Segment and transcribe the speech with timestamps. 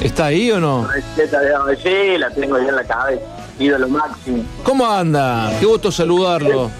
[0.00, 0.86] ¿Está ahí o no?
[0.86, 3.22] Receta de sí, la tengo ahí en la cabeza.
[3.58, 4.44] Ídolo máximo.
[4.62, 5.52] ¿Cómo anda?
[5.58, 6.70] Qué gusto saludarlo.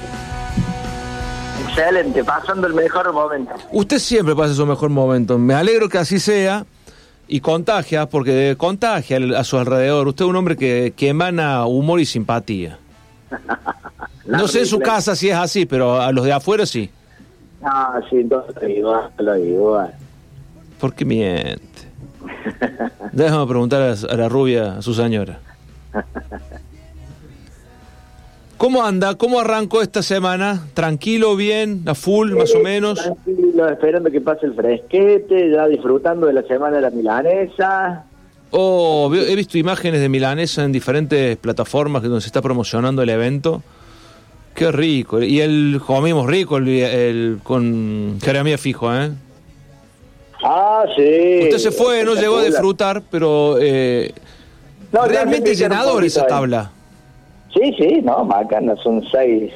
[1.69, 3.53] Excelente, pasando el mejor momento.
[3.73, 5.39] Usted siempre pasa su mejor momento.
[5.39, 6.65] Me alegro que así sea
[7.27, 10.07] y contagia, porque contagia a su alrededor.
[10.09, 12.79] Usted es un hombre que, que emana humor y simpatía.
[14.29, 16.91] No sé en su casa si es así, pero a los de afuera sí.
[17.63, 19.95] Ah, sí, entonces lo igual, lo igual.
[20.79, 21.68] ¿Por qué miente?
[23.13, 25.39] Déjame preguntar a, la rubia, a su señora.
[28.57, 29.15] ¿Cómo anda?
[29.15, 30.67] ¿Cómo arrancó esta semana?
[30.75, 33.01] ¿Tranquilo, bien, a full, más o menos?
[33.01, 38.05] Tranquilo, esperando que pase el fresquete, ya disfrutando de la semana de la milanesa.
[38.51, 43.63] Oh, he visto imágenes de milanesa en diferentes plataformas donde se está promocionando el evento.
[44.55, 45.23] Qué rico.
[45.23, 49.11] Y el comimos rico el, el- con Jeremías Fijo, ¿eh?
[50.43, 51.41] Ah, sí.
[51.45, 54.13] Usted se fue, no llegó a disfrutar, pero eh,
[54.93, 56.71] No, realmente llenador esa tabla.
[57.53, 59.53] Sí, sí, no, macana, son seis,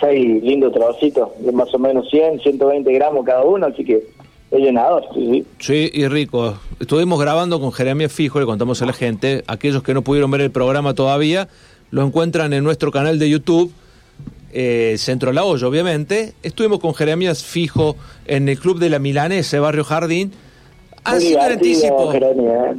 [0.00, 4.04] seis lindos trocitos, de más o menos 100, 120 gramos cada uno, así que
[4.50, 5.46] es llenador, sí, sí.
[5.58, 6.58] Sí, y rico.
[6.80, 9.42] Estuvimos grabando con Jeremías Fijo, le contamos a la gente.
[9.46, 11.48] Aquellos que no pudieron ver el programa todavía,
[11.90, 13.72] lo encuentran en nuestro canal de YouTube,
[14.58, 16.32] eh, Centro La Olla, obviamente.
[16.42, 20.32] Estuvimos con Jeremías Fijo en el Club de la Milanesa, Barrio Jardín,
[21.04, 22.10] haciendo el anticipo.
[22.10, 22.76] Jeremy, ¿eh?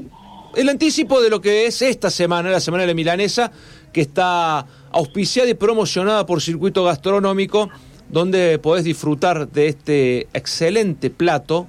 [0.56, 3.52] El anticipo de lo que es esta semana, la Semana de la Milanesa,
[3.94, 7.70] que está auspiciada y promocionada por Circuito Gastronómico,
[8.10, 11.68] donde podés disfrutar de este excelente plato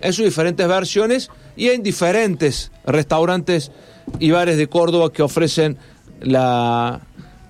[0.00, 3.70] en sus diferentes versiones y en diferentes restaurantes
[4.18, 5.78] y bares de Córdoba que ofrecen
[6.20, 7.02] la...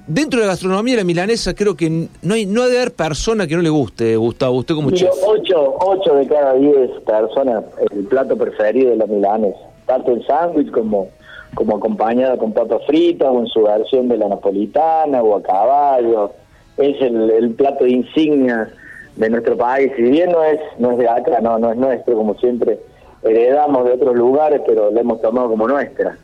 [0.07, 2.93] Dentro de la gastronomía de la milanesa creo que no hay no ha de haber
[2.93, 5.23] persona que no le guste, Gustavo, usted como Digo, chef.
[5.27, 9.59] ocho, ocho de cada diez personas, el plato preferido de la milanesa.
[9.87, 11.09] Tanto el sándwich como,
[11.55, 16.33] como acompañada con papas fritas o en su versión de la napolitana o a caballo.
[16.77, 18.69] Es el, el plato insignia
[19.17, 19.91] de nuestro país.
[19.97, 22.79] Si bien no es, no es de acá, no, no es nuestro, como siempre
[23.23, 26.19] heredamos de otros lugares, pero lo hemos tomado como nuestra.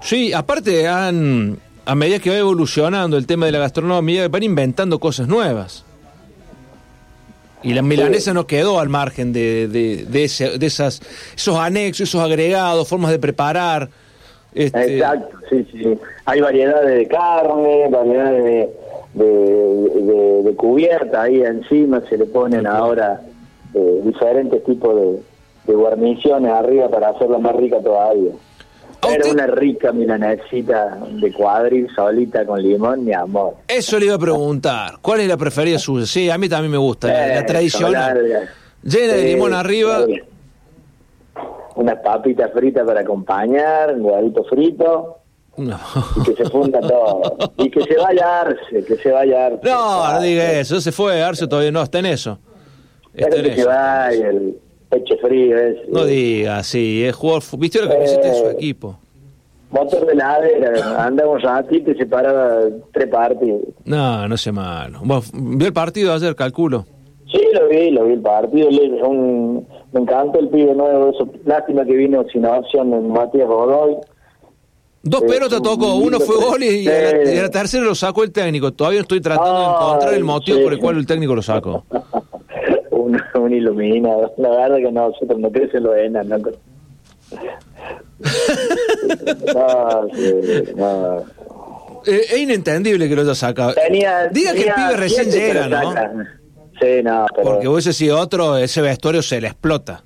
[0.00, 4.98] Sí, aparte han, a medida que va evolucionando el tema de la gastronomía, van inventando
[4.98, 5.84] cosas nuevas.
[7.62, 11.00] Y la milanesa no quedó al margen de, de, de ese- de esas,
[11.34, 13.88] esos anexos, esos agregados, formas de preparar.
[14.54, 15.98] Este, Exacto, sí, sí.
[16.26, 18.44] Hay variedades de carne, variedades
[19.14, 19.24] de,
[20.44, 23.20] de, cubierta ahí encima, se le ponen ahora
[23.74, 24.94] eh, diferentes tipos
[25.66, 28.32] de guarniciones arriba para hacerla más rica todavía.
[29.08, 33.54] ¿A Era una rica milanesita de cuadril solita con limón, mi amor.
[33.68, 34.94] Eso le iba a preguntar.
[35.02, 36.06] ¿Cuál es la preferida suya?
[36.06, 37.92] Sí, a mí también me gusta, la, la Eh, tradicional.
[37.92, 38.48] larga.
[38.82, 40.04] Llena de limón arriba.
[40.06, 40.20] sí.
[41.76, 45.18] Unas papitas fritas para acompañar, un huevito frito.
[45.58, 45.78] No.
[46.16, 47.36] y que se funda todo.
[47.58, 49.60] Y que se vaya Arce, que se vaya Arce.
[49.62, 52.38] No, no diga eso, se fue, Arce todavía no, está en eso.
[53.12, 54.58] Está en que se vaya el
[54.88, 55.56] pecho frío.
[55.88, 58.52] No diga, sí, es jugador, ¿viste camiseta de su Eh.
[58.52, 58.98] equipo?
[59.70, 62.60] Motor de ladera, anda un ratito y se para
[62.92, 63.62] tres partidos.
[63.84, 65.00] No, no sé malo.
[65.04, 66.86] Vos, ¿Vio el partido ayer, calculo?
[67.30, 68.70] Sí, lo vi, lo vi el partido.
[68.70, 71.10] le- un- me encantó el pibe nuevo.
[71.10, 73.96] Eso, lástima que vino sin opción en Matías Godoy.
[75.02, 77.34] Dos Eh, pelotas tocó, uno fue gol y, y a la, Sí.
[77.34, 78.72] y a la tercera lo sacó el técnico.
[78.72, 80.64] Todavía estoy tratando de encontrar el motivo sí.
[80.64, 81.84] por el cual el técnico lo sacó.
[83.46, 84.34] Un, iluminado.
[84.38, 86.42] La verdad que no, nosotros no crecen los enanos.
[89.54, 91.18] No, sí, no.
[92.06, 93.74] Eh, es inentendible que lo haya sacado.
[93.74, 95.92] Tenía, Diga que el pibe recién llega, ¿no?
[95.92, 96.28] sacan.
[96.80, 97.48] Sí, no, pero...
[97.48, 100.04] Porque hubiese sido otro, ese vestuario se le explota.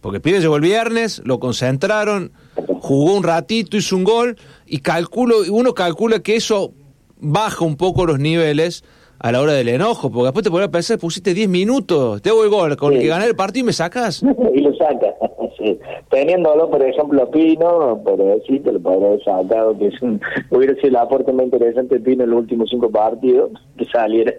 [0.00, 2.32] Porque el pibe llegó el viernes, lo concentraron,
[2.80, 4.36] jugó un ratito, hizo un gol,
[4.66, 6.72] y calculo, uno calcula que eso
[7.20, 8.84] baja un poco los niveles
[9.18, 12.44] a la hora del enojo, porque después te podrás pensar, pusiste 10 minutos, te hago
[12.44, 14.22] el gol, con el que gané el partido y me sacas.
[14.54, 15.14] y lo saca.
[15.58, 15.78] sí.
[16.10, 20.20] Teniéndolo, por ejemplo, Pino, pero sí, te lo podría haber sacado, que es un,
[20.50, 24.32] hubiera sido el aporte más interesante de Pino en los últimos cinco partidos, que saliera.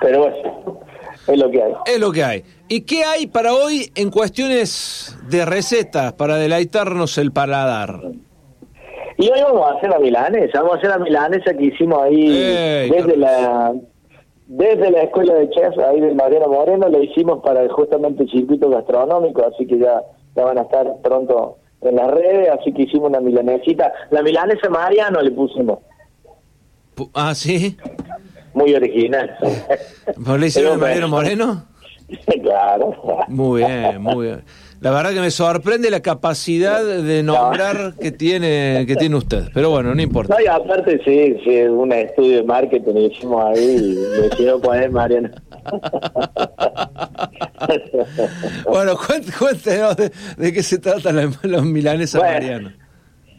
[0.00, 0.80] Pero bueno,
[1.26, 1.72] es lo que hay.
[1.86, 2.44] Es lo que hay.
[2.68, 8.00] ¿Y qué hay para hoy en cuestiones de recetas para deleitarnos el paladar?
[9.20, 12.30] Y hoy vamos a hacer la milanesa, vamos a hacer la milanesa que hicimos ahí
[12.30, 13.74] Ey, desde la
[14.48, 18.68] desde la escuela de chef ahí de Mariano Moreno, lo hicimos para justamente el circuito
[18.70, 20.02] gastronómico, así que ya,
[20.34, 23.92] ya van a estar pronto en las redes, así que hicimos una milanesita.
[24.10, 25.78] La milanesa Mariano le pusimos,
[26.96, 27.76] Pu- Ah, sí.
[28.54, 29.36] muy original.
[30.16, 31.08] ¿Vos le hicieron Mariano.
[31.08, 31.64] Moreno?
[32.42, 32.94] claro.
[33.28, 34.44] Muy bien, muy bien.
[34.80, 39.70] La verdad que me sorprende la capacidad de nombrar que tiene que tiene usted, pero
[39.70, 40.34] bueno, no importa.
[40.34, 44.60] No, y aparte sí, sí, es un estudio de marketing hicimos ahí y me quiero
[44.60, 45.32] poner Mariana.
[48.70, 48.96] bueno,
[49.36, 52.70] cuéntenos de, de, qué se trata la, los milanesas bueno, Mariano.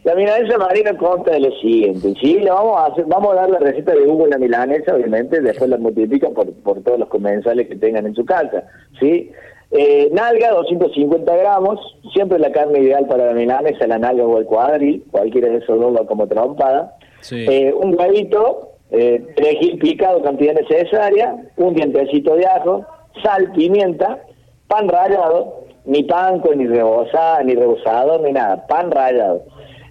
[0.04, 3.50] La milanesa marina consta de lo siguiente, sí, le vamos a hacer, vamos a dar
[3.50, 7.10] la receta de Hugo en la milanesa, obviamente, después la multiplican por, por todos los
[7.10, 8.64] comensales que tengan en su casa,
[9.00, 9.32] ¿sí?
[9.72, 11.80] Eh, nalga, 250 gramos,
[12.12, 15.80] siempre la carne ideal para la milanesa, la nalga o el cuadril, cualquiera de esos
[15.80, 16.98] dos va como trompada.
[17.22, 17.46] Sí.
[17.48, 22.86] Eh, un huevito, eh, perejil picado, cantidad necesaria, un dientecito de ajo,
[23.22, 24.24] sal, pimienta,
[24.68, 29.44] pan rallado, ni panco, ni rebozado, ni rebozado, ni nada, pan rallado.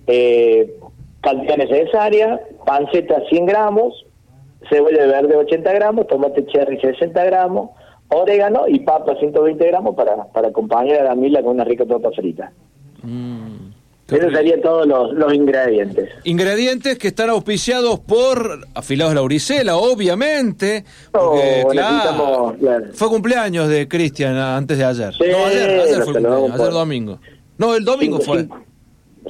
[0.08, 0.74] Eh,
[1.20, 4.06] cantidad necesaria, panceta 100 gramos,
[4.68, 7.70] cebolla verde 80 gramos, tomate cherry 60 gramos,
[8.10, 12.10] orégano y papa 120 gramos para, para acompañar a la mila con una rica papa
[12.14, 12.52] frita.
[13.02, 13.68] Mm,
[14.10, 16.08] Esos serían todos los, los ingredientes.
[16.24, 20.84] Ingredientes que están auspiciados por Afilados Lauricela, obviamente.
[21.12, 21.68] Porque, Oh,
[22.58, 25.12] claro, fue cumpleaños de Cristian antes de ayer.
[25.14, 27.18] Sí, no, ayer, ayer fue cumpleaños, ayer domingo.
[27.58, 28.42] No, el domingo Cinco, fue.
[28.42, 28.58] cinco.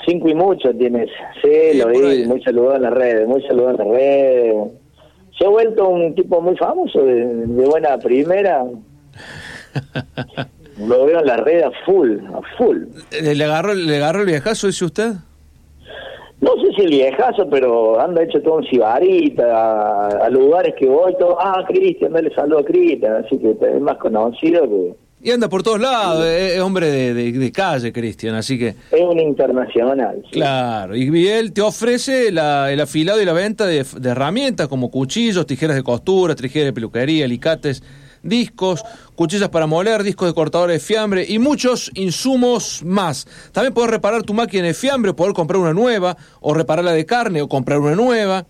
[0.07, 1.09] Cinco y mucho tienes.
[1.43, 4.55] Sí, Sí, lo vi, muy saludado en las redes, muy saludado en las redes.
[5.39, 8.65] Se ha vuelto un tipo muy famoso, de, de buena primera.
[10.79, 12.85] Lo veo en las redes a full, a full.
[13.11, 15.13] Eh, ¿Le agarró, ¿Le agarró el viejazo, dice usted?
[16.41, 20.87] No sé si el viejazo, pero anda hecho todo un cibarita, a, a lugares que
[20.87, 24.95] voy, todo, ah, Cristian, dale saludo a Cristian, así que es más conocido que
[25.29, 28.69] Y anda por todos lados, es, es hombre de, de- de calle, Cristian, así que...
[28.69, 30.23] es un internacional.
[30.25, 30.31] sí.
[30.39, 34.91] Claro, y él te ofrece la- el afilado y la venta de, de herramientas como
[34.91, 37.83] cuchillos, tijeras de costura, tijeras de peluquería, alicates,
[38.23, 38.83] discos,
[39.15, 43.27] cuchillas para moler, discos de cortadores de fiambre y muchos insumos más.
[43.53, 47.43] También podés reparar tu máquina de fiambre, poder comprar una nueva, o repararla de carne,
[47.43, 48.47] o comprar una nueva.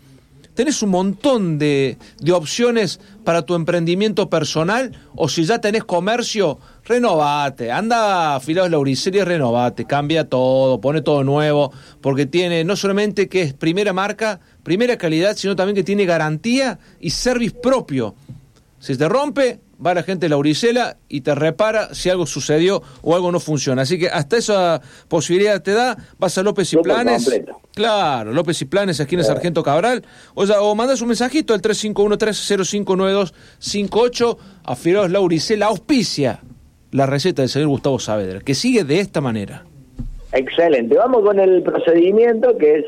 [0.58, 6.58] Tenés un montón de, de opciones para tu emprendimiento personal o si ya tenés comercio,
[6.82, 7.70] renovate.
[7.70, 9.84] Anda a Afilados Lauricelia y renovate.
[9.84, 15.36] Cambia todo, pone todo nuevo, porque tiene no solamente que es primera marca, primera calidad,
[15.36, 18.16] sino también que tiene garantía y service propio.
[18.80, 23.14] Si te rompe, va la gente de Lauricela y te repara si algo sucedió o
[23.14, 23.82] algo no funciona.
[23.82, 27.24] Así que hasta esa posibilidad te da, vas a López y Planes.
[27.24, 27.60] completo.
[27.74, 30.02] Claro, López y Planes, aquí en el Sargento Cabral.
[30.34, 34.36] O, sea, o mandas un mensajito al 351-3059258.
[34.64, 36.40] Afilados Lauricela auspicia
[36.90, 39.64] la receta del señor Gustavo Saavedra, que sigue de esta manera.
[40.32, 40.96] Excelente.
[40.96, 42.84] Vamos con el procedimiento que es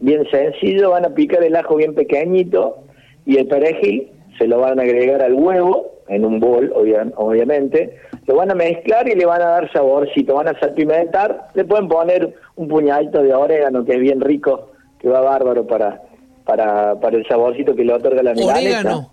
[0.00, 0.90] bien sencillo.
[0.90, 2.78] Van a picar el ajo bien pequeñito
[3.26, 4.08] y el perejil
[4.38, 7.96] se lo van a agregar al huevo en un bol, obvia- obviamente.
[8.26, 10.34] Lo van a mezclar y le van a dar saborcito.
[10.34, 11.48] Van a salpimentar.
[11.54, 16.02] Le pueden poner un puñadito de orégano que es bien rico, que va bárbaro para
[16.44, 18.58] para, para el saborcito que le otorga la milanesa.
[18.80, 19.10] Orégano.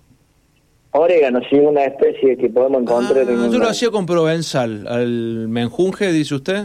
[0.91, 4.87] Orégano, sí, una especie que podemos encontrar Ah, en yo una- lo hacía con provenzal.
[4.87, 6.63] ¿Al menjunje, dice usted?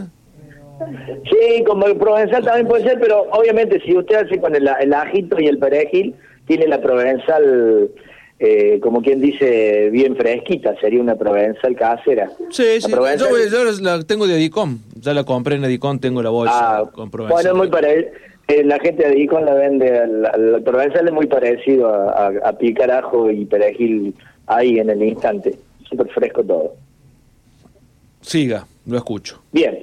[1.29, 4.93] Sí, como el provenzal también puede ser, pero obviamente si usted hace con el, el
[4.93, 6.15] ajito y el perejil,
[6.47, 7.89] tiene la provenzal,
[8.45, 12.29] eh, como quien dice, bien fresquita, sería una provenzal casera.
[12.49, 12.91] Sí, sí.
[12.91, 14.79] Yo, yo la tengo de Adicom.
[14.99, 17.35] Ya la compré en Adicom, tengo la bolsa Ah, con provenzal.
[17.35, 18.11] bueno, es muy parecido.
[18.65, 22.57] la gente de Icon la vende, la, la provenzal es muy parecido a, a, a
[22.57, 24.13] picar ajo y perejil
[24.47, 25.55] ahí en el instante.
[25.89, 26.73] Súper fresco todo.
[28.21, 29.41] Siga, lo escucho.
[29.51, 29.79] Bien,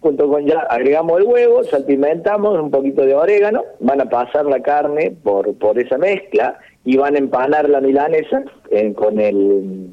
[0.00, 4.60] junto con ya agregamos el huevo, salpimentamos un poquito de orégano, van a pasar la
[4.60, 8.44] carne por, por esa mezcla y van a empanar la milanesa
[8.94, 9.90] con el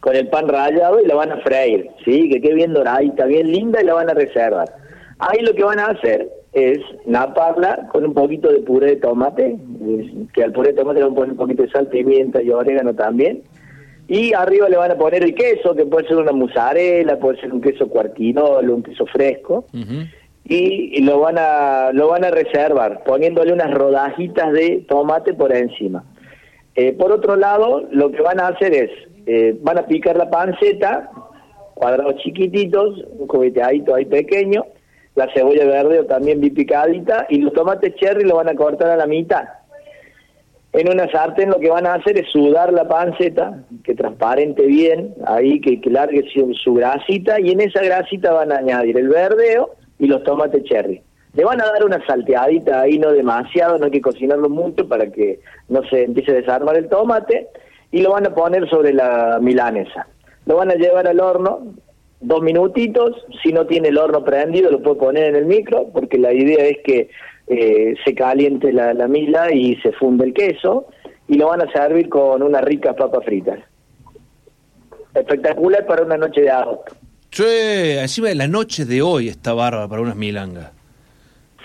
[0.00, 2.30] con el pan rallado y la van a freír, ¿sí?
[2.30, 4.72] Que quede bien doradita, bien linda y la van a reservar.
[5.18, 9.58] Ahí lo que van a hacer es naparla con un poquito de puré de tomate,
[10.32, 12.50] que al puré de tomate le van a poner un poquito de sal, pimienta y
[12.50, 13.42] orégano también.
[14.06, 17.52] Y arriba le van a poner el queso, que puede ser una mozzarella, puede ser
[17.52, 19.64] un queso cuartinolo, un queso fresco.
[20.48, 26.04] Y lo van a lo van a reservar, poniéndole unas rodajitas de tomate por encima.
[26.76, 28.90] Eh, por otro lado, lo que van a hacer es,
[29.26, 31.10] eh, van a picar la panceta,
[31.74, 34.66] cuadrados chiquititos, un cubeteadito ahí pequeño,
[35.14, 38.96] la cebolla verde también bien picadita, y los tomates cherry lo van a cortar a
[38.96, 39.44] la mitad.
[40.74, 45.14] En una sartén lo que van a hacer es sudar la panceta, que transparente bien,
[45.26, 49.08] ahí que, que largue su, su grasita, y en esa grasita van a añadir el
[49.08, 51.02] verdeo y los tomates cherry.
[51.34, 55.10] Le van a dar una salteadita ahí, no demasiado, no hay que cocinarlo mucho para
[55.10, 57.48] que no se empiece a desarmar el tomate,
[57.92, 60.06] y lo van a poner sobre la milanesa.
[60.46, 61.74] Lo van a llevar al horno
[62.20, 66.18] dos minutitos, si no tiene el horno prendido lo puede poner en el micro, porque
[66.18, 67.10] la idea es que
[67.48, 70.86] eh, se caliente la, la mila y se funde el queso,
[71.28, 73.58] y lo van a servir con unas ricas papas fritas.
[75.14, 76.94] Espectacular para una noche de agosto.
[77.36, 80.70] Sí, encima de la noche de hoy está bárbara para unas milangas.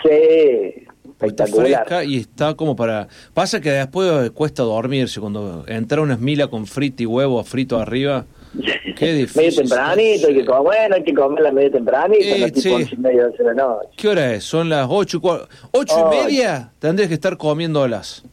[0.02, 0.84] Sí,
[1.18, 3.08] Está fresca y está como para...
[3.32, 8.26] Pasa que después cuesta dormirse cuando entra una mila con frita y huevo frito arriba.
[8.96, 9.40] Qué difícil.
[9.42, 12.96] medio tempranito, hay que comer, bueno, hay que comerla medio tempranito, Eh, no sí.
[12.98, 13.88] de la noche.
[13.96, 14.44] ¿Qué hora es?
[14.44, 15.20] Son las ocho
[15.70, 16.72] ocho y media.
[16.80, 18.24] Tendrías que estar comiéndolas.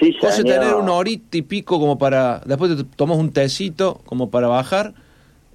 [0.00, 0.60] Sí, señor.
[0.60, 2.40] tener una horita y pico como para...
[2.46, 4.94] Después te tomas un tecito como para bajar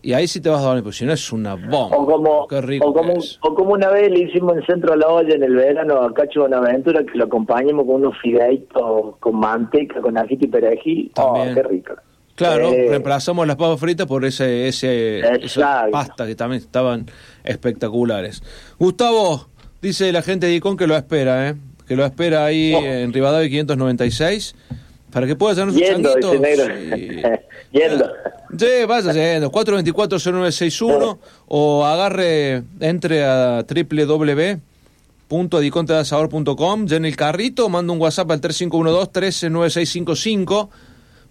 [0.03, 1.95] y ahí sí te vas a dormir, porque si no es una bomba.
[1.97, 4.97] O como, Qué rico o, como, o como una vez le hicimos en Centro de
[4.97, 9.35] la Olla en el verano a Cacho Bonaventura que lo acompañamos con unos fideitos con
[9.39, 11.11] manteca, con ajito y perejil.
[11.17, 11.55] Oh, También.
[11.55, 11.93] qué rico.
[12.35, 17.05] Claro, Eh, reemplazamos las papas fritas por ese, ese esa pasta que también estaban
[17.43, 18.41] espectaculares.
[18.79, 19.47] Gustavo,
[19.81, 21.55] dice la gente de Icon que lo espera, ¿eh?
[21.87, 22.81] que lo espera ahí Oh.
[22.83, 24.55] en Rivadavia 596
[25.11, 26.31] para que pueda hacer su Yendo, changuito.
[26.31, 26.73] dice negro.
[27.71, 28.11] Yendo.
[28.57, 29.51] Sí, vaya yendo.
[29.51, 33.63] 424-0961 o agarre, entre a
[35.61, 40.67] www.adicontedasador.com, ya en el carrito, manda un WhatsApp al 3512-139655,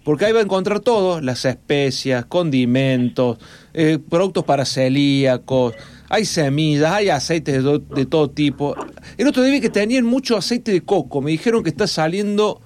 [0.03, 3.37] porque ahí va a encontrar todo, las especias, condimentos,
[3.73, 5.75] eh, productos para celíacos,
[6.09, 8.75] hay semillas, hay aceites de, do- de todo tipo.
[9.17, 12.59] El otro día vi que tenían mucho aceite de coco, me dijeron que está saliendo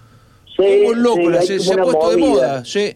[0.58, 2.96] Sí, como loco, sí, se, se ha puesto de moda, sí.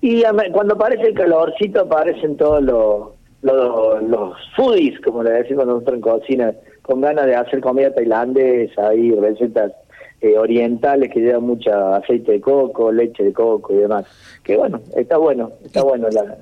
[0.00, 0.22] Y
[0.52, 3.08] cuando aparece el calorcito aparecen todos los,
[3.42, 8.94] los, los foodies, como le decimos nosotros en cocina, con ganas de hacer comida tailandesa
[8.94, 9.72] y recetas
[10.20, 14.06] eh, orientales que llevan mucha aceite de coco, leche de coco y demás.
[14.42, 16.08] Que bueno, está bueno, está bueno.
[16.10, 16.38] La,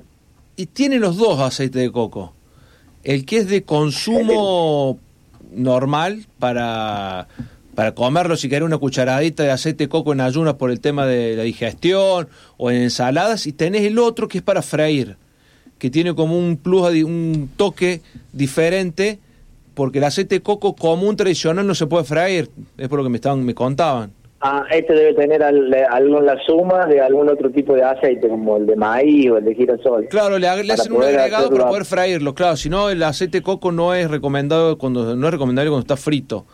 [0.55, 2.33] Y tiene los dos aceites de coco.
[3.03, 4.99] El que es de consumo
[5.51, 7.27] normal para,
[7.75, 11.05] para comerlo, si querés una cucharadita de aceite de coco en ayunas por el tema
[11.05, 12.27] de la digestión
[12.57, 15.17] o en ensaladas, y tenés el otro que es para freír,
[15.77, 18.01] que tiene como un plus, un toque
[18.33, 19.19] diferente,
[19.73, 23.09] porque el aceite de coco común tradicional no se puede freír, es por lo que
[23.09, 24.11] me, estaban, me contaban.
[24.39, 28.29] ah, este debe tener al, algo en la suma de algún otro tipo de aceite,
[28.29, 30.07] como el de maíz o el de girasol.
[30.07, 33.43] Claro, le, le hacen un agregado para poder freírlo, claro, si no el aceite de
[33.43, 36.45] coco no es recomendado cuando no es recomendable cuando está frito.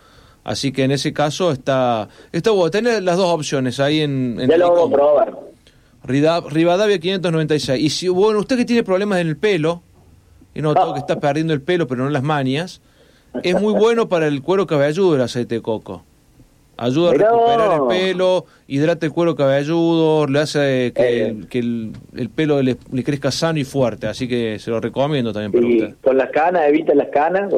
[0.43, 4.49] Así que en ese caso está está bueno, tenés las dos opciones ahí en, en
[4.49, 5.39] Ya lo vamos a probar.
[6.03, 7.79] Rivadavia 596.
[7.79, 9.83] Y si bueno, usted que tiene problemas en el pelo,
[10.53, 12.81] y no todo que está perdiendo el pelo, pero no las manias,
[13.43, 16.03] es muy bueno para el cuero cabelludo el aceite de coco.
[16.83, 21.27] Ayuda a recuperar el pelo, hidrata el cuero cabelludo, le hace que, Eh.
[21.27, 24.07] el, que el, el pelo le, le crezca sano y fuerte.
[24.07, 25.95] Así que se lo recomiendo también para Y usted.
[26.03, 27.49] con las canas, evita las canas.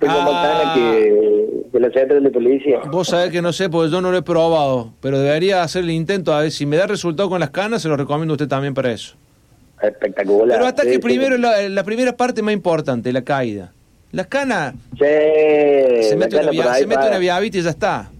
[0.00, 0.24] Tengo Ah.
[0.24, 2.80] más canas que, que la central de policía.
[2.90, 5.90] Vos sabés que no sé, porque yo no lo he probado, pero debería hacer el
[5.90, 6.34] intento.
[6.34, 8.74] A ver si me da resultado con las canas, se lo recomiendo a usted también
[8.74, 9.14] para eso.
[9.80, 10.56] Espectacular.
[10.58, 11.00] Pero hasta Sí, que sí.
[11.00, 13.72] primero, la, la primera parte más importante, la caída.
[14.12, 17.08] Las canas, Sí, se mete, una, cana via- se mete para.
[17.10, 18.10] una viavita y ya está.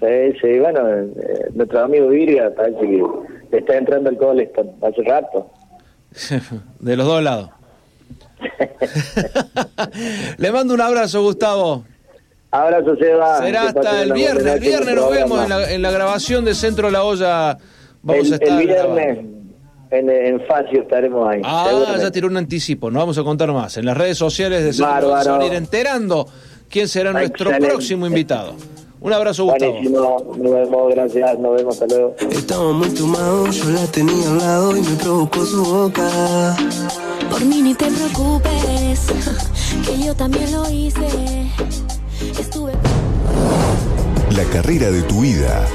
[0.00, 3.02] Sí, sí, bueno, eh, nuestro amigo Virga parece que
[3.50, 5.50] le está entrando el Coleston hace rato.
[6.80, 7.50] De los dos lados.
[10.38, 11.84] Le mando un abrazo, Gustavo.
[12.50, 13.38] Abrazo, Seba.
[13.38, 14.54] Será hasta el viernes.
[14.54, 17.58] El viernes nos vemos en la, en la grabación de Centro de la Olla.
[18.02, 19.18] Vamos el, a estar el viernes
[19.90, 21.42] en, en Facio estaremos ahí.
[21.44, 23.76] Ah, ya tiró un anticipo, no vamos a contar más.
[23.76, 25.22] En las redes sociales de Centro Bárbaro.
[25.22, 26.26] se van a ir enterando
[26.68, 27.68] quién será nuestro Excelente.
[27.68, 28.54] próximo invitado.
[29.02, 29.72] Un abrazo, Gustavo.
[29.72, 32.14] Buenísimo, nos vemos, gracias, nos vemos, hasta luego.
[32.30, 36.56] Estaba muy tomado, yo la tenía al lado y me provocó su boca.
[37.30, 39.06] Por mí ni te preocupes,
[39.86, 41.06] que yo también lo hice.
[42.38, 42.72] Estuve.
[44.36, 45.66] La carrera de tu vida.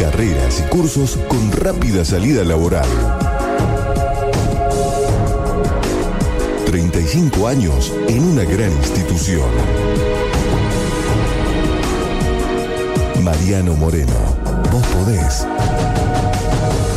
[0.00, 2.88] Carreras y cursos con rápida salida laboral.
[6.70, 9.48] 35 años en una gran institución.
[13.22, 14.12] Mariano Moreno,
[14.70, 15.46] vos podés.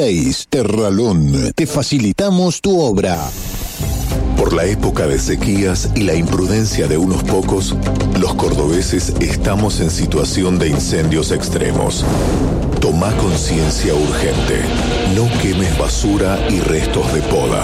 [0.00, 0.46] 2216.
[0.48, 1.52] Terralón.
[1.54, 3.18] Te facilitamos tu obra.
[4.36, 7.76] Por la época de sequías y la imprudencia de unos pocos,
[8.18, 12.04] los cordobeses estamos en situación de incendios extremos.
[12.80, 14.62] Toma conciencia urgente.
[15.14, 17.62] No quemes basura y restos de poda.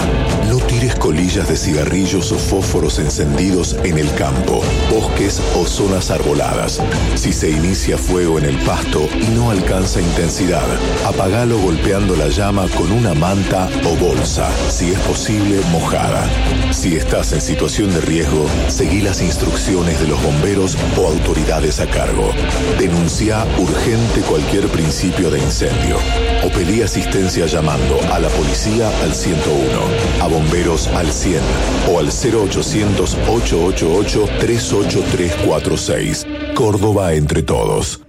[0.51, 4.61] No tires colillas de cigarrillos o fósforos encendidos en el campo,
[4.91, 6.83] bosques o zonas arboladas.
[7.15, 10.67] Si se inicia fuego en el pasto y no alcanza intensidad,
[11.07, 16.29] apagalo golpeando la llama con una manta o bolsa, si es posible mojada.
[16.73, 21.87] Si estás en situación de riesgo, seguí las instrucciones de los bomberos o autoridades a
[21.87, 22.33] cargo.
[22.81, 25.99] Denuncia urgente cualquier principio de incendio
[26.45, 31.41] o pedí asistencia llamando a la policía al 101, a bomberos al 100
[31.93, 36.27] o al 0800 888 38346.
[36.55, 38.01] Córdoba entre todos.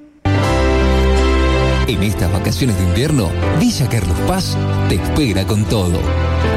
[1.88, 4.58] En estas vacaciones de invierno, Villa Carlos Paz
[4.90, 5.98] te espera con todo.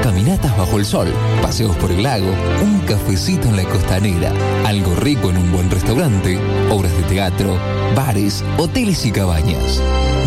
[0.03, 1.09] Caminatas bajo el sol,
[1.40, 4.33] paseos por el lago, un cafecito en la costanera,
[4.64, 6.37] algo rico en un buen restaurante,
[6.69, 7.57] obras de teatro,
[7.95, 9.81] bares, hoteles y cabañas.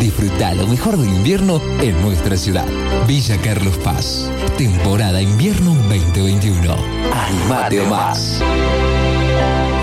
[0.03, 2.65] Disfruta lo mejor del invierno en nuestra ciudad.
[3.07, 4.29] Villa Carlos Paz.
[4.57, 6.75] Temporada invierno 2021.
[7.13, 8.41] Animate a más.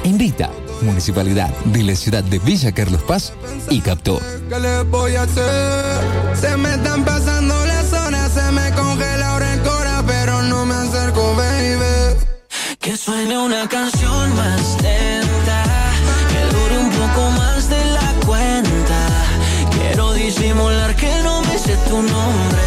[0.04, 0.50] Invita
[0.82, 3.32] Municipalidad de la ciudad de Villa Carlos Paz
[3.70, 4.20] y Captor.
[4.50, 6.36] ¿Qué le voy a hacer?
[6.36, 10.74] Se me están pasando las horas, se me congela ahora el cora, pero no me
[10.74, 12.18] acerco, baby.
[12.78, 15.19] Que suene una canción más lenta,
[21.90, 22.64] tu nombre.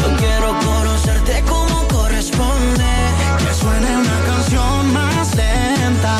[0.00, 2.92] Yo quiero conocerte como corresponde.
[3.38, 6.16] Que suene una canción más lenta,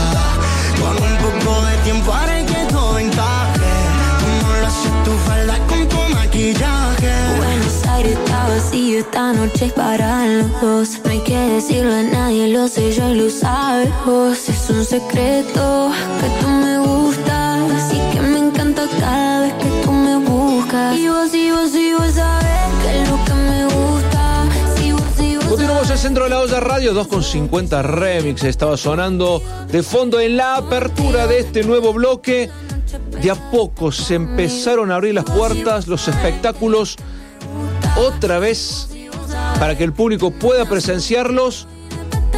[0.81, 3.73] Con un poco de tiempo haré que todo encaje.
[4.23, 7.13] Como lo hace tu falda con tu maquillaje.
[7.37, 10.87] Buenos Aires está vacío, esta noche es para los dos.
[11.03, 14.49] No hay que decirlo a nadie, lo sé yo y lo sabes vos.
[14.49, 18.52] Es un secreto que tú me gustas y que me encanta
[19.03, 20.97] cada vez que tú me buscas.
[20.97, 24.45] Y vos, y vos, y vos sabes que es lo que me gusta.
[24.75, 29.41] Si vos, y vos Continuamos el centro de la olla radio, 2.50 remix estaba sonando
[29.69, 32.49] de fondo en la apertura de este nuevo bloque.
[33.21, 36.95] De a poco se empezaron a abrir las puertas, los espectáculos,
[37.97, 38.89] otra vez
[39.59, 41.67] para que el público pueda presenciarlos.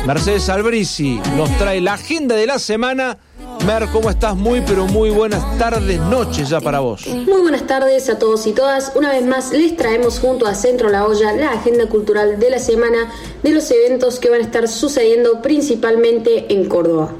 [0.06, 3.18] Mercedes Albrisi nos trae la agenda de la semana.
[3.66, 4.36] Mer, ¿cómo estás?
[4.36, 7.08] Muy, pero muy buenas tardes, noches ya para vos.
[7.08, 8.92] Muy buenas tardes a todos y todas.
[8.94, 12.60] Una vez más les traemos junto a Centro La Olla la agenda cultural de la
[12.60, 17.14] semana de los eventos que van a estar sucediendo principalmente en Córdoba.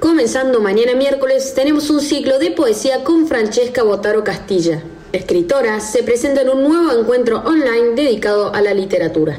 [0.00, 4.82] Comenzando mañana miércoles tenemos un ciclo de poesía con Francesca Botaro Castilla.
[5.12, 9.38] La escritora se presenta en un nuevo encuentro online dedicado a la literatura.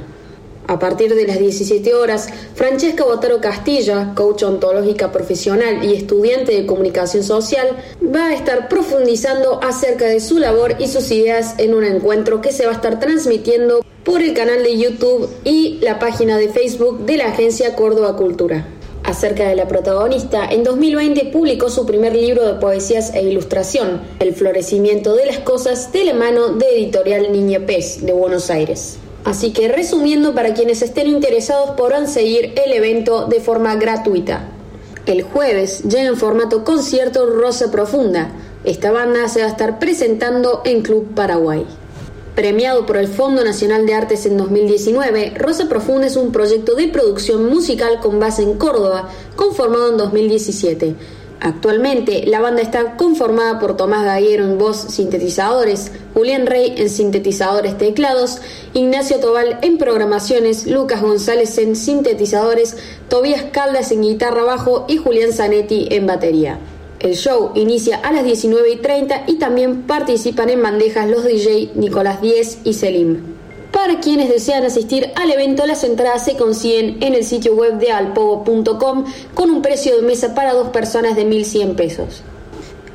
[0.73, 6.65] A partir de las 17 horas, Francesca Botaro Castilla, coach ontológica profesional y estudiante de
[6.65, 11.83] comunicación social, va a estar profundizando acerca de su labor y sus ideas en un
[11.83, 16.39] encuentro que se va a estar transmitiendo por el canal de YouTube y la página
[16.39, 18.65] de Facebook de la agencia Córdoba Cultura.
[19.03, 24.33] Acerca de la protagonista, en 2020 publicó su primer libro de poesías e ilustración, El
[24.33, 28.97] florecimiento de las cosas, de la mano de Editorial Niña Pez de Buenos Aires.
[29.25, 34.49] Así que resumiendo, para quienes estén interesados podrán seguir el evento de forma gratuita.
[35.05, 38.31] El jueves llega en formato concierto Rosa Profunda.
[38.63, 41.65] Esta banda se va a estar presentando en Club Paraguay.
[42.35, 46.87] Premiado por el Fondo Nacional de Artes en 2019, Rosa Profunda es un proyecto de
[46.87, 50.95] producción musical con base en Córdoba, conformado en 2017.
[51.43, 57.77] Actualmente, la banda está conformada por Tomás Gaguero en voz sintetizadores, Julián Rey en sintetizadores
[57.77, 58.37] teclados,
[58.73, 62.77] Ignacio Tobal en programaciones, Lucas González en sintetizadores,
[63.09, 66.59] Tobías Caldas en guitarra bajo y Julián Zanetti en batería.
[67.01, 71.71] El show inicia a las 19 y 30 y también participan en bandejas los DJ
[71.75, 73.32] Nicolás Díez y Selim.
[73.73, 77.91] Para quienes desean asistir al evento, las entradas se consiguen en el sitio web de
[77.91, 82.21] alpogo.com con un precio de mesa para dos personas de 1.100 pesos.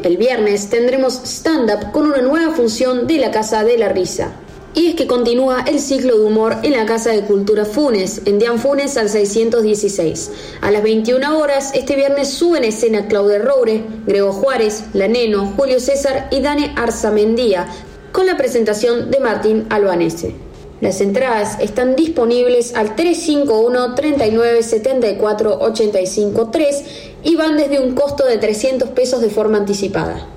[0.05, 4.31] El viernes tendremos stand-up con una nueva función de la Casa de la Risa.
[4.73, 8.39] Y es que continúa el ciclo de humor en la Casa de Cultura Funes, en
[8.39, 10.31] Dian Funes al 616.
[10.61, 15.81] A las 21 horas, este viernes suben escena Claudia Roure, Grego Juárez, La Neno, Julio
[15.81, 17.67] César y Dane Arzamendía,
[18.13, 20.48] con la presentación de Martín Albanese.
[20.81, 26.85] Las entradas están disponibles al 351 39 74 85 3
[27.25, 30.29] y van desde un costo de 300 pesos de forma anticipada.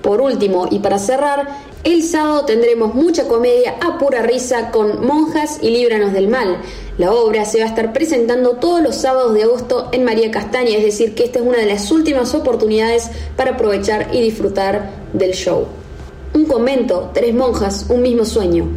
[0.00, 1.48] Por último, y para cerrar,
[1.82, 6.58] el sábado tendremos mucha comedia a pura risa con Monjas y Líbranos del Mal.
[6.96, 10.76] La obra se va a estar presentando todos los sábados de agosto en María Castaña,
[10.76, 15.32] es decir, que esta es una de las últimas oportunidades para aprovechar y disfrutar del
[15.32, 15.66] show.
[16.32, 18.68] Un convento, tres monjas, un mismo sueño.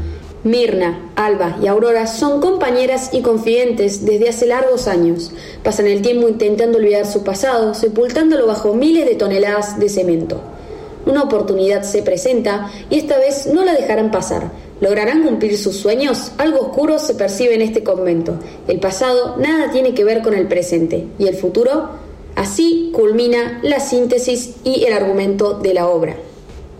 [0.43, 5.31] Mirna, Alba y Aurora son compañeras y confidentes desde hace largos años.
[5.63, 10.41] Pasan el tiempo intentando olvidar su pasado, sepultándolo bajo miles de toneladas de cemento.
[11.05, 14.51] Una oportunidad se presenta y esta vez no la dejarán pasar.
[14.81, 16.33] ¿Lograrán cumplir sus sueños?
[16.37, 18.35] Algo oscuro se percibe en este convento.
[18.67, 21.07] El pasado nada tiene que ver con el presente.
[21.19, 21.91] ¿Y el futuro?
[22.35, 26.17] Así culmina la síntesis y el argumento de la obra.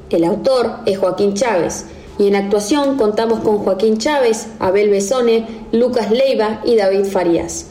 [0.10, 1.86] El autor es Joaquín Chávez
[2.18, 7.68] y en actuación contamos con Joaquín Chávez, Abel Besone, Lucas Leiva y David Farías.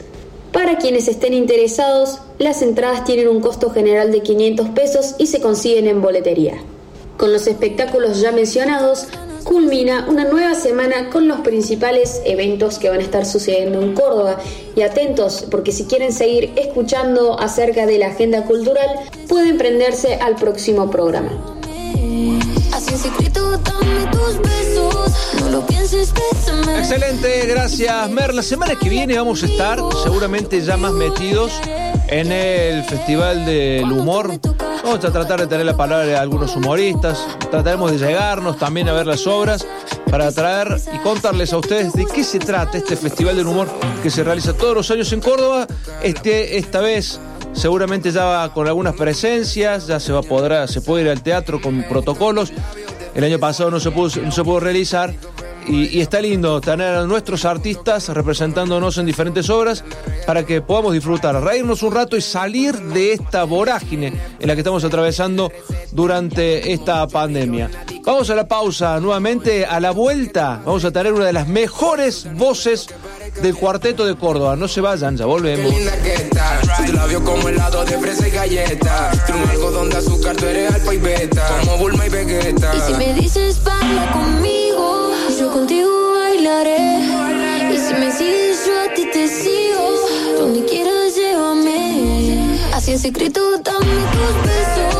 [0.51, 5.41] Para quienes estén interesados, las entradas tienen un costo general de 500 pesos y se
[5.41, 6.57] consiguen en boletería.
[7.17, 9.07] Con los espectáculos ya mencionados,
[9.43, 14.37] culmina una nueva semana con los principales eventos que van a estar sucediendo en Córdoba.
[14.75, 18.87] Y atentos, porque si quieren seguir escuchando acerca de la agenda cultural,
[19.27, 21.62] pueden prenderse al próximo programa.
[26.79, 28.33] Excelente, gracias Mer.
[28.33, 31.51] La semana que viene vamos a estar seguramente ya más metidos
[32.07, 34.39] en el Festival del Humor.
[34.83, 37.25] Vamos a tratar de tener la palabra de algunos humoristas.
[37.51, 39.65] Trataremos de llegarnos también a ver las obras
[40.09, 43.69] para traer y contarles a ustedes de qué se trata este Festival del Humor
[44.01, 45.67] que se realiza todos los años en Córdoba.
[46.01, 47.19] Este, esta vez
[47.53, 51.61] seguramente ya con algunas presencias, ya se va a poder, se puede ir al teatro
[51.61, 52.51] con protocolos.
[53.15, 55.13] El año pasado no se pudo, no se pudo realizar.
[55.65, 59.81] Y, y, está lindo tener a nuestros artistas representándonos en diferentes obras
[60.27, 64.59] para que podamos disfrutar, reírnos un rato y salir de esta vorágine en la que
[64.59, 65.49] estamos atravesando
[65.93, 67.69] durante esta pandemia.
[68.05, 69.65] Vamos a la pausa nuevamente.
[69.65, 72.87] A la vuelta vamos a tener una de las mejores voces
[73.41, 74.55] del cuarteto de Córdoba.
[74.55, 75.73] No se vayan, ya volvemos.
[76.85, 79.11] Tu labio como helado de fresa y galleta.
[79.27, 81.47] Tú un algodón de azúcar, tú eres alfa y beta.
[81.61, 82.71] Como Bulma y Vegeta.
[82.75, 86.99] Y si me dices baila conmigo, yo contigo bailaré.
[87.73, 90.39] Y si me sigues, yo a ti te sigo.
[90.39, 92.59] Donde quieras, llévame.
[92.73, 94.92] Así en secreto, dame tus besos.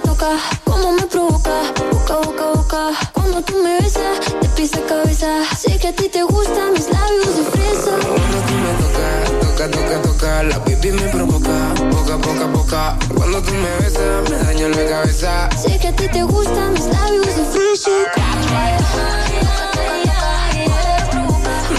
[0.00, 2.90] Toca, como me provoca, boca, boca, boca.
[3.12, 5.44] Cuando tú me besas, te pisa cabeza.
[5.56, 7.90] Sé que a ti te gustan mis labios de fresa.
[8.06, 12.98] Cuando tú me tocas, toca, toca, toca, la baby me provoca, boca, boca, boca.
[13.14, 15.48] Cuando tú me besas, me daña la cabeza.
[15.56, 17.90] Sé que a ti te gustan mis labios de fresa.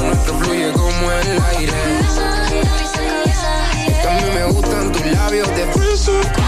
[0.01, 1.73] Nuestro fluye como el aire.
[3.87, 6.38] Es que a mí me gustan tus labios de fresa.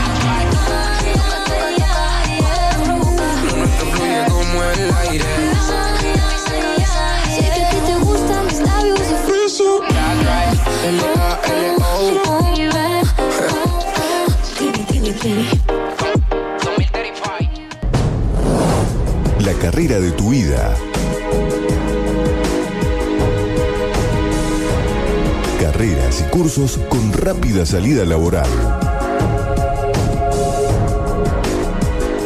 [19.39, 20.75] La carrera de tu vida.
[25.59, 28.90] Carreras y cursos con rápida salida laboral.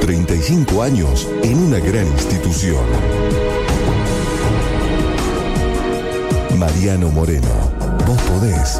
[0.06, 2.86] 35 años en una gran institución.
[6.60, 7.50] Mariano Moreno,
[8.06, 8.80] vos podés.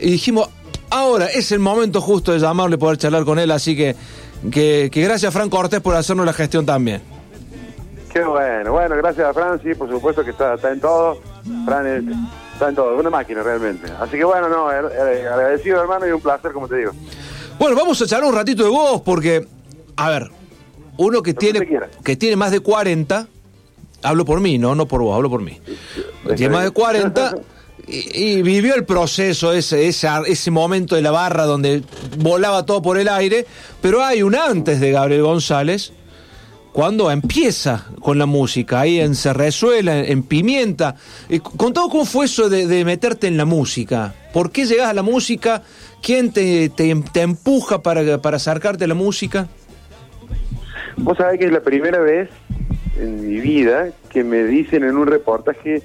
[0.00, 0.48] Y dijimos,
[0.90, 3.50] ahora es el momento justo de llamarle y poder charlar con él.
[3.50, 3.94] Así que,
[4.50, 7.02] que, que gracias, Fran Cortés, por hacernos la gestión también.
[8.10, 8.72] Qué bueno.
[8.72, 11.20] Bueno, gracias a Fran, sí, por supuesto que está, está en todo.
[11.66, 12.16] Fran es-
[12.54, 13.86] está en todo, una máquina realmente.
[14.00, 16.92] Así que bueno, no, eh, eh, agradecido hermano y un placer, como te digo.
[17.58, 19.46] Bueno, vamos a charlar un ratito de vos porque,
[19.96, 20.30] a ver,
[20.96, 21.68] uno que tiene,
[22.02, 23.28] que tiene más de 40,
[24.02, 25.58] hablo por mí, no, no por vos, hablo por mí.
[26.36, 27.34] Tiene más de 40
[27.86, 31.82] y, y vivió el proceso, ese, ese, ese momento de la barra donde
[32.18, 33.46] volaba todo por el aire,
[33.80, 35.92] pero hay un antes de Gabriel González,
[36.72, 40.94] cuando empieza con la música, ahí en Cerrezuela, en, en Pimienta.
[41.56, 44.14] Contado cómo fue eso de, de meterte en la música.
[44.32, 45.62] ¿Por qué llegas a la música?
[46.00, 49.48] ¿Quién te, te, te empuja para, para acercarte a la música?
[50.96, 52.28] Vos sabés que es la primera vez
[53.00, 55.82] en mi vida que me dicen en un reportaje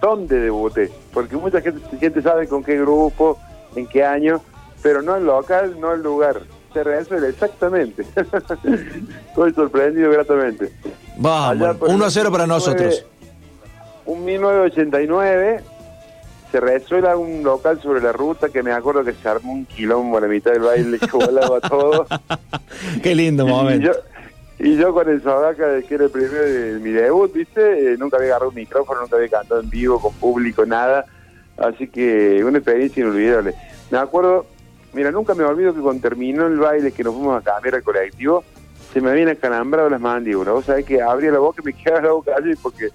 [0.00, 0.90] dónde debuté.
[1.12, 3.38] Porque mucha gente, gente sabe con qué grupo,
[3.76, 4.40] en qué año,
[4.82, 6.40] pero no el local, no el lugar.
[6.72, 8.04] Se resuelve exactamente.
[9.28, 10.72] Estoy sorprendido gratamente.
[11.16, 13.06] Vamos, Allá por 1 a el 0 para 19 nosotros.
[14.06, 15.60] Un 1989
[16.50, 20.18] se resuelve un local sobre la ruta que me acuerdo que se armó un quilombo
[20.18, 22.06] a la mitad del baile que volaba todo.
[23.02, 23.86] Qué lindo Y momento.
[23.86, 23.92] yo,
[24.58, 27.92] y yo con el Sodaca, que era el primero de mi debut, ¿viste?
[27.92, 31.04] Eh, nunca había agarrado un micrófono, nunca había cantado en vivo, con público, nada.
[31.56, 33.54] Así que una experiencia inolvidable.
[33.90, 34.46] Me acuerdo,
[34.92, 37.82] mira, nunca me olvido que cuando terminó el baile, que nos fuimos a cambiar al
[37.82, 38.44] colectivo,
[38.92, 40.54] se me habían acalambrado las mandíbulas.
[40.54, 42.90] Vos sabés que abría la boca y me quedaba la boca así porque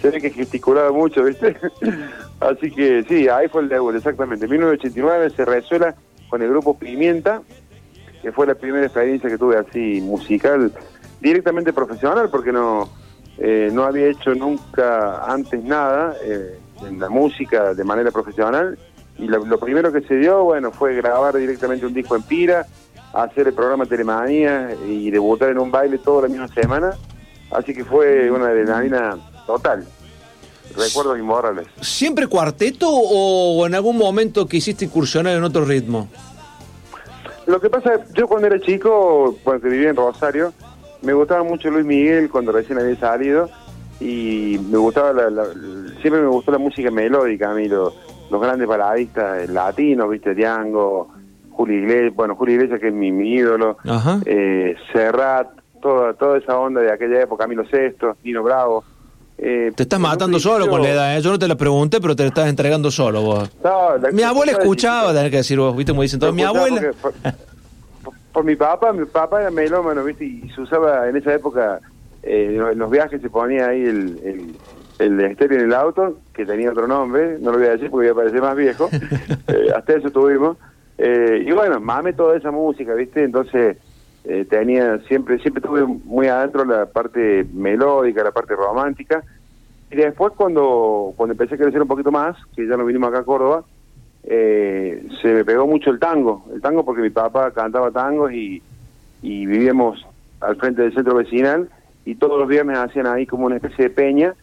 [0.00, 1.56] se ve que gesticulaba mucho, ¿viste?
[2.40, 4.44] Así que sí, ahí fue el debut, exactamente.
[4.44, 5.94] En 1989 se resuela
[6.28, 7.40] con el grupo Pimienta,
[8.20, 10.72] que fue la primera experiencia que tuve así musical,
[11.24, 12.90] directamente profesional, porque no,
[13.38, 18.78] eh, no había hecho nunca antes nada eh, en la música de manera profesional,
[19.18, 22.66] Y lo, lo primero que se dio, bueno, fue grabar directamente un disco en Pira,
[23.14, 26.92] hacer el programa Telemanía y debutar en un baile toda la misma semana.
[27.50, 29.86] Así que fue una adrenalina total.
[30.76, 31.68] Recuerdos inmorales.
[31.80, 36.08] ¿Siempre cuarteto o en algún momento quisiste incursionar en otro ritmo?
[37.46, 40.52] Lo que pasa, yo cuando era chico, cuando vivía en Rosario,
[41.04, 43.48] me gustaba mucho Luis Miguel cuando recién había salido
[44.00, 45.46] y me gustaba, la, la-
[46.00, 47.92] siempre me gustó la música melódica a mí, lo-
[48.30, 51.08] los grandes baladistas latinos, viste, Diango,
[51.50, 54.20] Julio Iglesias, bueno, Julio Iglesias que es mi, mi ídolo, Ajá.
[54.26, 55.48] eh, Serrat,
[55.80, 58.82] toda, toda esa onda de aquella época, Camilo Sesto, Nino Bravo.
[59.36, 61.20] Eh, Te estás matando solo con la edad, ¿eh?
[61.20, 63.50] Yo no te la pregunté, pero te la estás entregando solo vos.
[63.62, 66.34] No, la- Mi abuela la- escuchaba, tenés que decir vos, ¿viste cómo dicen todos?
[66.34, 66.92] Mi abuela...
[67.02, 67.18] porque
[68.34, 70.24] Por, mi papá, mi papá era melómano, ¿viste?
[70.24, 71.80] Y se usaba en esa época,
[72.22, 74.56] eh, en los viajes se ponía ahí el, el,
[74.98, 78.10] el estéreo en el auto, que tenía otro nombre, no lo voy a decir porque
[78.10, 78.88] voy a parecer más viejo.
[79.46, 80.56] Eh, hasta eso tuvimos.
[80.96, 83.22] Eh, y bueno, mame toda esa música, ¿viste?
[83.22, 83.76] Entonces
[84.24, 89.22] eh, tenía siempre, siempre tuve muy adentro la parte melódica, la parte romántica.
[89.90, 93.18] Y después cuando, cuando empecé a crecer un poquito más, que ya nos vinimos acá
[93.20, 93.64] a Córdoba,
[94.26, 98.62] eh, se me pegó mucho el tango, el tango porque mi papá cantaba tangos y,
[99.22, 100.04] y vivíamos
[100.40, 101.68] al frente del centro vecinal
[102.04, 104.34] y todos los viernes hacían ahí como una especie de peña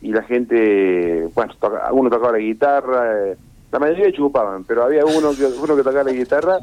[0.00, 3.36] y la gente, bueno, toca- uno tocaba la guitarra, eh,
[3.72, 6.58] la mayoría chupaban, pero había uno que, uno que tocaba la guitarra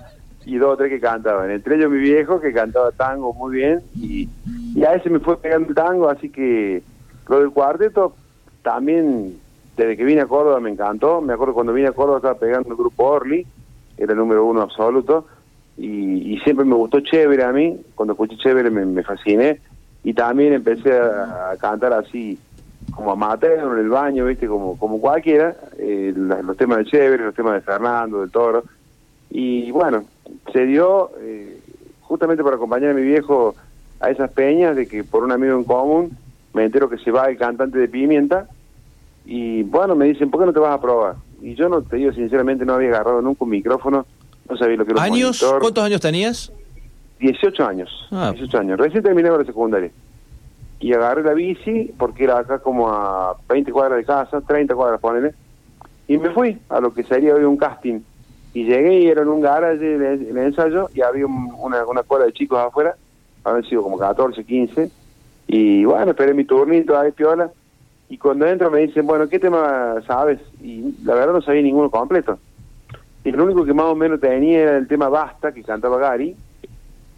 [0.46, 3.82] y dos o tres que cantaban, entre ellos mi viejo que cantaba tango muy bien
[3.96, 4.30] y,
[4.76, 6.84] y a ese me fue pegando el tango, así que
[7.28, 8.16] lo del cuarteto
[8.62, 9.38] también
[9.76, 11.22] desde que vine a Córdoba me encantó.
[11.22, 13.46] Me acuerdo cuando vine a Córdoba estaba pegando el grupo Orly,
[13.98, 15.28] era el número uno absoluto,
[15.78, 17.80] y, siempre me gustó Chévere a mí.
[17.96, 19.60] Cuando escuché Chévere me, fasciné,
[20.04, 22.38] y también empecé a, cantar así
[22.94, 27.36] como amateur en el baño, viste, como, como cualquiera, eh, los temas de Chévere, los
[27.36, 28.64] temas de Fernando, del Toro.
[29.32, 30.06] Y bueno,
[30.54, 31.60] se dio eh,
[32.02, 33.56] justamente para acompañar a mi viejo
[34.00, 36.18] a esas peñas de que por un amigo en común
[36.54, 38.48] me entero que se va el cantante de Pimienta
[39.26, 41.16] y bueno, me dicen, ¿por qué no te vas a probar?
[41.42, 44.06] Y yo no te digo sinceramente, no había agarrado nunca un micrófono,
[44.50, 45.46] no sabía lo que era un ¿Años?
[45.60, 46.52] ¿Cuántos años tenías?
[47.20, 48.32] 18 años, Ah.
[48.34, 49.92] 18 años, recién terminé la secundaria.
[50.80, 55.00] Y agarré la bici, porque era acá como a 20 cuadras de casa, 30 cuadras,
[55.00, 55.34] ponele,
[56.08, 58.02] y me fui a lo que sería hoy un casting.
[58.54, 62.04] Y llegué y era en un garage de, de ensayo y había un- una, una
[62.04, 62.96] cola de chicos afuera,
[63.44, 64.92] habían sido como 14, 15,
[65.48, 67.50] y bueno, esperé mi turnito ahí, piola,
[68.10, 70.40] y cuando entro me dicen, bueno, ¿qué tema sabes?
[70.62, 72.38] Y la verdad no sabía ninguno completo.
[73.24, 76.36] Y lo único que más o menos tenía era el tema Basta, que cantaba Gary,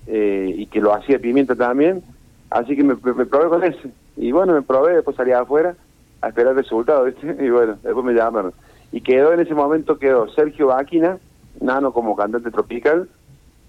[0.08, 2.02] eh, y que lo hacía Pimienta también,
[2.50, 3.92] así que me, probé con ese.
[4.16, 5.76] Y bueno, me probé, después salí afuera
[6.22, 7.36] a esperar resultados, ¿viste?
[7.46, 8.54] Y bueno, después me llamaron.
[8.94, 11.18] Y quedó en ese momento, quedó Sergio Báquina,
[11.60, 13.10] Nano como cantante tropical,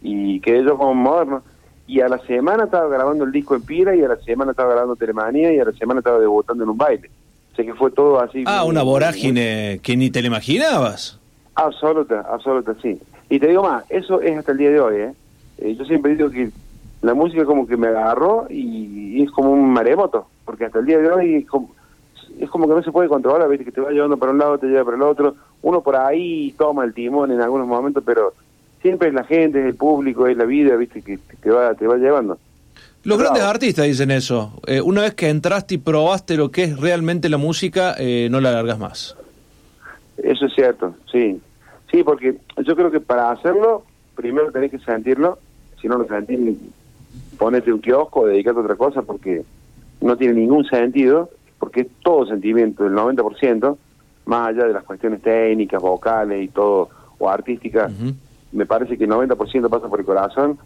[0.00, 1.42] y quedé yo como moderno.
[1.88, 4.70] Y a la semana estaba grabando el disco en Pira, y a la semana estaba
[4.72, 7.10] grabando Telemanía, y a la semana estaba debutando en un baile.
[7.52, 8.44] O sea que fue todo así.
[8.46, 11.18] Ah, muy- una muy- vorágine que ni te la imaginabas.
[11.56, 13.00] Absoluta, absoluta, sí.
[13.28, 15.12] Y te digo más, eso es hasta el día de hoy, ¿eh?
[15.58, 16.50] Eh, yo siempre digo que
[17.02, 20.86] la música como que me agarró y, y es como un maremoto, porque hasta el
[20.86, 21.70] día de hoy es como,
[22.38, 23.64] es como que no se puede controlar, ¿viste?
[23.64, 26.54] que te va llevando para un lado, te lleva para el otro, uno por ahí
[26.56, 28.32] toma el timón en algunos momentos, pero
[28.82, 31.02] siempre es la gente, es el público, es la vida, ¿viste?
[31.02, 32.38] que te- va, te va llevando.
[33.04, 33.34] Los Bravo.
[33.34, 34.52] grandes artistas dicen eso.
[34.66, 38.40] Eh, una vez que entraste y probaste lo que es realmente la música, eh, no
[38.40, 39.16] la largas más.
[40.18, 41.40] Eso es cierto, sí.
[41.90, 45.38] Sí, porque yo creo que para hacerlo, primero tenés que sentirlo.
[45.80, 46.38] Si no lo sentís,
[47.38, 49.42] ponete un kiosco, dedicate a otra cosa, porque
[50.00, 53.78] no tiene ningún sentido, porque es todo sentimiento, el 90%,
[54.26, 57.90] más allá de las cuestiones técnicas, vocales y todo, o artísticas,
[58.52, 60.58] me parece que el 90% pasa por el corazón.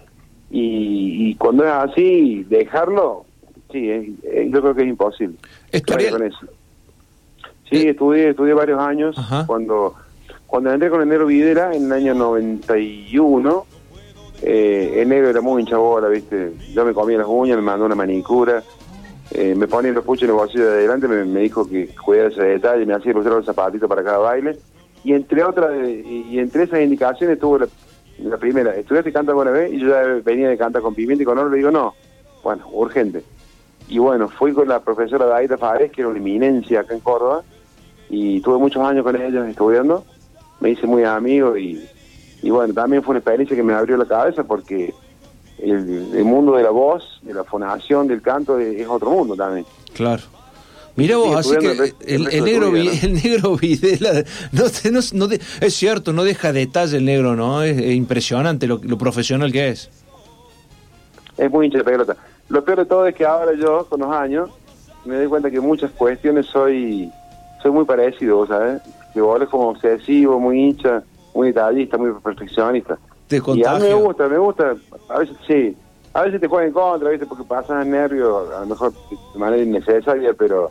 [0.50, 3.24] Y, y cuando es así, dejarlo,
[3.70, 5.36] sí, es- yo creo que es imposible.
[5.70, 6.38] Estudié- con eso.
[7.70, 9.16] Sí, estudié, estudié varios años.
[9.46, 9.94] Cuando
[10.46, 13.64] cuando entré con Enero Videra en el año 91,
[14.42, 16.52] eh, Enero era muy hinchabola, ¿viste?
[16.74, 18.62] Yo me comía las uñas, me mandó una manicura,
[19.30, 22.28] eh, me ponía los puchos en el bolsillo de adelante, me, me dijo que cuidara
[22.28, 24.58] ese detalle, me hacía ilustrar los zapatitos para cada baile.
[25.04, 27.68] Y entre otras, y, entre esas indicaciones tuvo la,
[28.18, 31.26] la primera, estudiaste canta alguna vez y yo ya venía de cantar con pimienta y
[31.26, 31.94] con oro, le digo, no,
[32.42, 33.24] bueno, urgente.
[33.88, 37.42] Y bueno, fui con la profesora Daida Fares, que era una eminencia acá en Córdoba,
[38.08, 40.04] y tuve muchos años con ella estudiando,
[40.60, 41.84] me hice muy amigo y,
[42.42, 44.94] y bueno, también fue una experiencia que me abrió la cabeza porque
[45.58, 49.64] el, mundo de la voz, de la fonación, del canto, es otro mundo también.
[49.94, 50.22] Claro.
[50.94, 53.06] Mira vos, así que el, el, el negro, vida, Vi- ¿no?
[53.06, 55.26] el negro Videla, no, te- no,
[55.60, 57.62] es cierto, no deja detalle el negro, ¿no?
[57.62, 59.90] Es, es impresionante lo, lo profesional que es.
[61.38, 62.16] Es muy hincha de pelota.
[62.48, 64.50] Lo peor de todo es que ahora yo, con los años,
[65.04, 67.10] me doy cuenta que en muchas cuestiones soy
[67.62, 68.82] soy muy parecido, ¿sabes?
[69.14, 71.02] Que vos eres como obsesivo, muy hincha,
[71.34, 72.98] muy detallista, muy perfeccionista.
[73.28, 74.74] Te Y a mí me gusta, me gusta.
[75.08, 75.76] A veces sí.
[76.12, 77.24] A veces te juega en contra, ¿viste?
[77.24, 80.70] Porque pasas nervios, a lo mejor de manera innecesaria, pero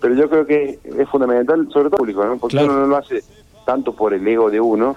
[0.00, 2.38] pero yo creo que es fundamental, sobre todo público, ¿no?
[2.38, 2.72] Porque Claro.
[2.72, 3.22] uno no lo hace
[3.66, 4.96] tanto por el ego de uno,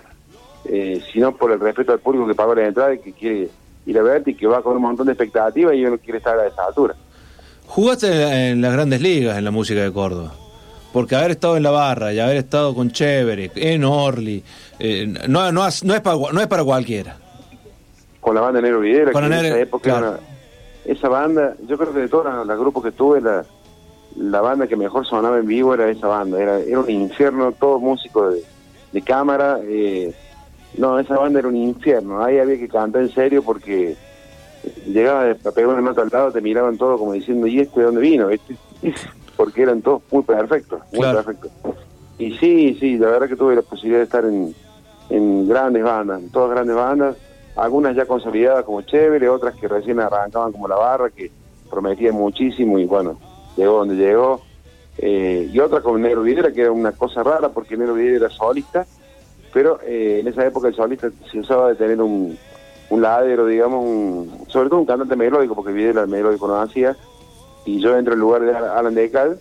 [0.66, 3.50] eh, sino por el respeto al público que pagó la entrada y que quiere
[3.86, 6.38] ir a verte y que va con un montón de expectativas y uno quiere estar
[6.38, 6.96] a esa altura.
[7.68, 10.34] Jugaste en las grandes ligas en la música de Córdoba.
[10.94, 14.44] Porque haber estado en la barra y haber estado con Chévere, en Orly,
[14.78, 17.16] eh, no, no, es- no, es para, no es para cualquiera.
[18.20, 20.00] Con la banda Negro Videra, Con que en esa época claro.
[20.08, 20.20] era una-
[20.94, 23.44] esa banda, yo creo que de todos los, los grupos que tuve, la,
[24.18, 27.80] la banda que mejor sonaba en vivo era esa banda, era, era un infierno, todo
[27.80, 28.42] músico de,
[28.92, 30.14] de cámara, eh,
[30.78, 33.96] no, esa banda era un infierno, ahí había que cantar en serio porque
[34.86, 37.86] llegaba a pegar una nota al lado, te miraban todo como diciendo, ¿y este de
[37.88, 38.30] dónde vino?
[38.30, 38.56] Este,
[39.38, 41.24] porque eran todos muy perfectos, muy Claro.
[41.24, 41.52] perfectos.
[42.18, 44.54] Y sí, sí, la verdad que tuve la posibilidad de estar en,
[45.10, 47.16] en grandes bandas, en todas grandes bandas,
[47.56, 51.32] algunas ya consolidadas como chévere, otras que recién arrancaban como la barra, que
[51.70, 53.18] prometían muchísimo y bueno,
[53.58, 54.42] llegó donde llegó.
[54.98, 58.30] Eh, y otra como Negro Videra, que era una cosa rara porque Negro Videra era
[58.30, 58.86] solista,
[59.54, 62.38] pero eh, en esa época el solista se usaba de tener un,
[62.90, 66.96] un ladero, digamos, un- sobre todo un cantante melódico, porque Videra el melódico no hacía,
[67.66, 69.40] y yo entro en lugar de Alan Decal,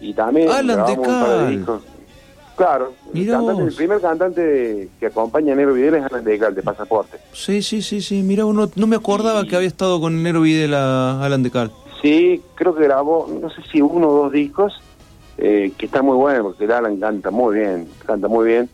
[0.00, 1.56] y también Alan grabamos un par de Decal.
[1.56, 1.82] discos.
[2.56, 6.62] Claro, el, cantante- el primer cantante que acompaña a Negro Videla es Alan Decal, de
[6.62, 7.18] Pasaporte.
[7.32, 8.22] Sí, sí, sí, sí.
[8.22, 11.72] Mira, uno, no me acordaba que había estado con Nero Videla, Alan de Cal.
[12.04, 14.78] Sí, creo que grabó, no sé si uno o dos discos,
[15.38, 18.68] eh, que está muy bueno, porque el Alan canta muy bien, canta muy bien.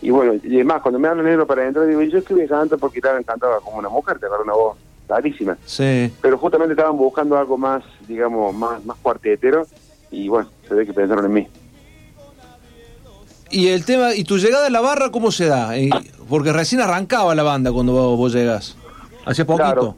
[0.00, 3.00] Y bueno, y además, cuando me hablan negro para adentro, digo, yo escribí canto porque
[3.00, 5.58] el Alan cantaba como una mujer, te agarra una voz clarísima.
[5.66, 6.10] Sí.
[6.22, 9.66] Pero justamente estaban buscando algo más, digamos, más, más cuartetero,
[10.10, 11.48] y bueno, se ve que pensaron en mí.
[13.50, 15.76] Y el tema, ¿y tu llegada a la barra cómo se da?
[15.76, 15.90] Eh,
[16.30, 18.74] porque recién arrancaba la banda cuando vos, vos llegás.
[19.26, 19.66] Hace poquito.
[19.66, 19.96] Claro.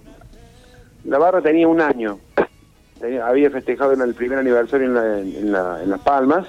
[1.04, 2.18] La barra tenía un año.
[3.02, 6.46] Había festejado en el primer aniversario en, la- en la- en Las Palmas.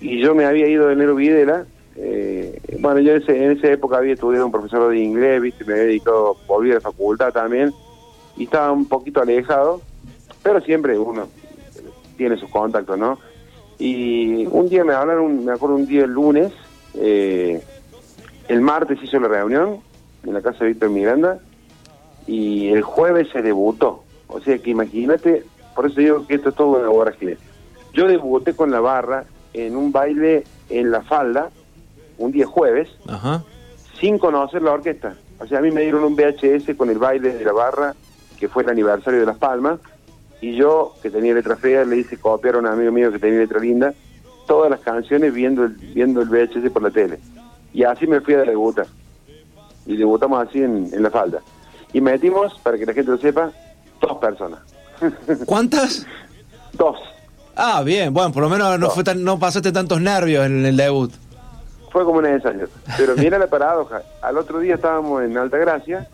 [0.00, 1.64] Y yo me había ido de enero Videla.
[2.00, 5.64] eh, bueno, yo en, ese- en esa época había estudiado un profesor de inglés, ¿viste?
[5.64, 7.72] me había dedicado, volví a la facultad también.
[8.36, 9.80] Y estaba un poquito alejado.
[10.42, 11.26] Pero siempre uno
[12.16, 13.18] tiene sus contactos, ¿no?
[13.78, 16.52] Y un día me hablaron, me acuerdo un día el lunes,
[16.94, 17.60] eh,
[18.48, 19.78] el martes hizo la reunión
[20.24, 21.38] en la casa de Víctor Miranda
[22.26, 24.04] y el jueves se debutó.
[24.28, 27.36] O sea que imagínate, por eso digo que esto es todo una vorágine.
[27.92, 31.50] Yo debuté con la barra en un baile en la falda,
[32.18, 33.42] un día jueves, Ajá.
[33.98, 35.16] sin conocer la orquesta.
[35.40, 37.94] O sea, a mí me dieron un VHS con el baile de la barra,
[38.38, 39.80] que fue el aniversario de Las Palmas,
[40.40, 43.40] y yo, que tenía letra fea, le hice copiar a un amigo mío que tenía
[43.40, 43.94] letra linda,
[44.46, 47.18] todas las canciones viendo el, viendo el VHS por la tele.
[47.72, 48.86] Y así me fui a debutar.
[49.86, 51.40] Y debutamos así en, en la falda.
[51.92, 53.52] Y metimos, para que la gente lo sepa,
[54.00, 54.60] dos personas.
[55.46, 56.06] ¿Cuántas?
[56.72, 56.98] Dos.
[57.56, 60.76] Ah, bien, bueno, por lo menos no, fue tan, no pasaste tantos nervios en el
[60.76, 61.12] debut.
[61.90, 62.68] Fue como necesario.
[62.96, 64.02] Pero mira la paradoja.
[64.22, 66.06] Al otro día estábamos en Alta Gracia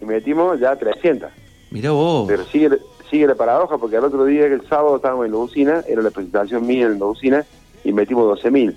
[0.00, 1.30] y metimos ya 300.
[1.70, 2.26] Mira vos.
[2.26, 2.78] Pero sigue,
[3.10, 6.10] sigue la paradoja porque al otro día, el sábado estábamos en la usina, era la
[6.10, 7.44] presentación mía en la usina
[7.84, 8.74] y metimos 12.000.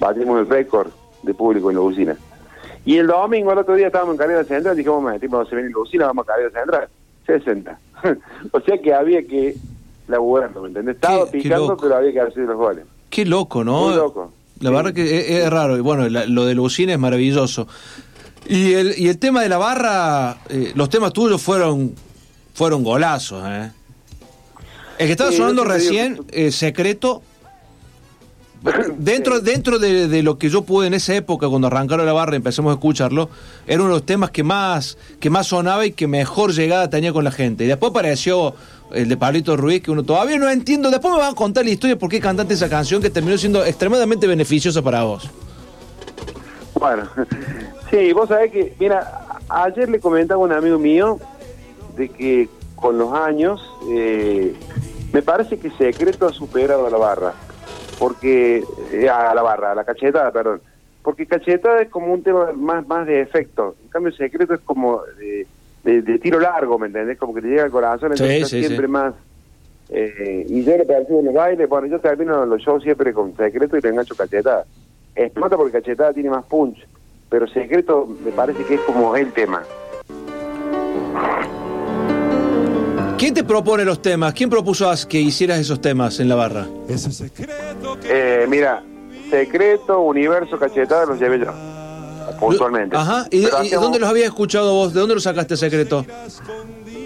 [0.00, 0.90] Batimos el récord
[1.22, 2.16] de público en la usina.
[2.84, 5.78] Y el domingo, al otro día, estábamos en Carrera Central, dijimos, metimos 12.000 en la
[5.78, 6.88] usina, vamos a Carrera Central.
[7.26, 7.78] 60.
[8.52, 9.56] o sea que había que
[10.08, 10.96] laburarlo, ¿me entendés?
[10.96, 12.84] Estaba Qué- picando, pero había que hacer los goles.
[13.10, 13.86] Qué loco, ¿no?
[13.88, 14.32] Muy loco.
[14.60, 15.76] La verdad que es, es raro.
[15.76, 17.66] Y bueno, la- lo de Lucina es maravilloso.
[18.46, 21.94] Y el, y el tema de la barra, eh, los temas tuyos fueron
[22.54, 23.70] fueron golazos, ¿eh?
[24.98, 27.22] El que estaba Sí, sonando digo recién, eh, Secreto,
[28.98, 32.36] dentro, dentro de, lo que yo pude en esa época, cuando arrancaron la barra y
[32.36, 33.28] empezamos a escucharlo,
[33.66, 37.12] era uno de los temas que más, que más sonaba y que mejor llegada tenía
[37.12, 37.64] con la gente.
[37.64, 38.54] Y después apareció
[38.92, 40.90] el de Pablito Ruiz, que uno todavía no entiendo.
[40.90, 43.64] Después me van a contar la historia por qué cantaste esa canción que terminó siendo
[43.64, 45.28] extremadamente beneficiosa para vos.
[46.74, 47.08] Bueno,
[47.90, 51.18] sí, vos sabés que, mira, ayer le comentaba un amigo mío
[51.96, 53.60] de que con los años
[53.90, 54.54] eh,
[55.12, 57.34] me parece que Secreto ha superado a la barra,
[57.98, 60.60] porque eh, a la barra, a la cachetada, perdón,
[61.02, 65.02] porque cachetada es como un tema más más de efecto, en cambio Secreto es como
[65.18, 65.46] de,
[65.84, 67.18] de- de tiro largo, ¿me entendés?
[67.18, 68.92] Como que te llega al corazón, entonces sí, siempre sí.
[68.92, 69.14] más
[69.94, 73.36] Eh, y yo le percibo en los bailes, bueno, yo termino los shows siempre con
[73.36, 74.64] secreto y le engancho cachetada.
[75.14, 76.78] Explota porque cachetada tiene más punch,
[77.28, 79.62] pero secreto me parece que es como el tema.
[83.22, 84.34] ¿Quién te propone los temas?
[84.34, 86.66] ¿Quién propuso que hicieras esos temas en la barra?
[88.02, 88.82] Eh, mira,
[89.30, 91.52] secreto, universo, cachetada los llevé yo.
[92.40, 92.96] Puntualmente.
[92.96, 93.26] Ajá.
[93.30, 94.92] ¿Y, Pero y hacíamos- dónde los habías escuchado vos?
[94.92, 96.04] ¿De dónde los sacaste secreto?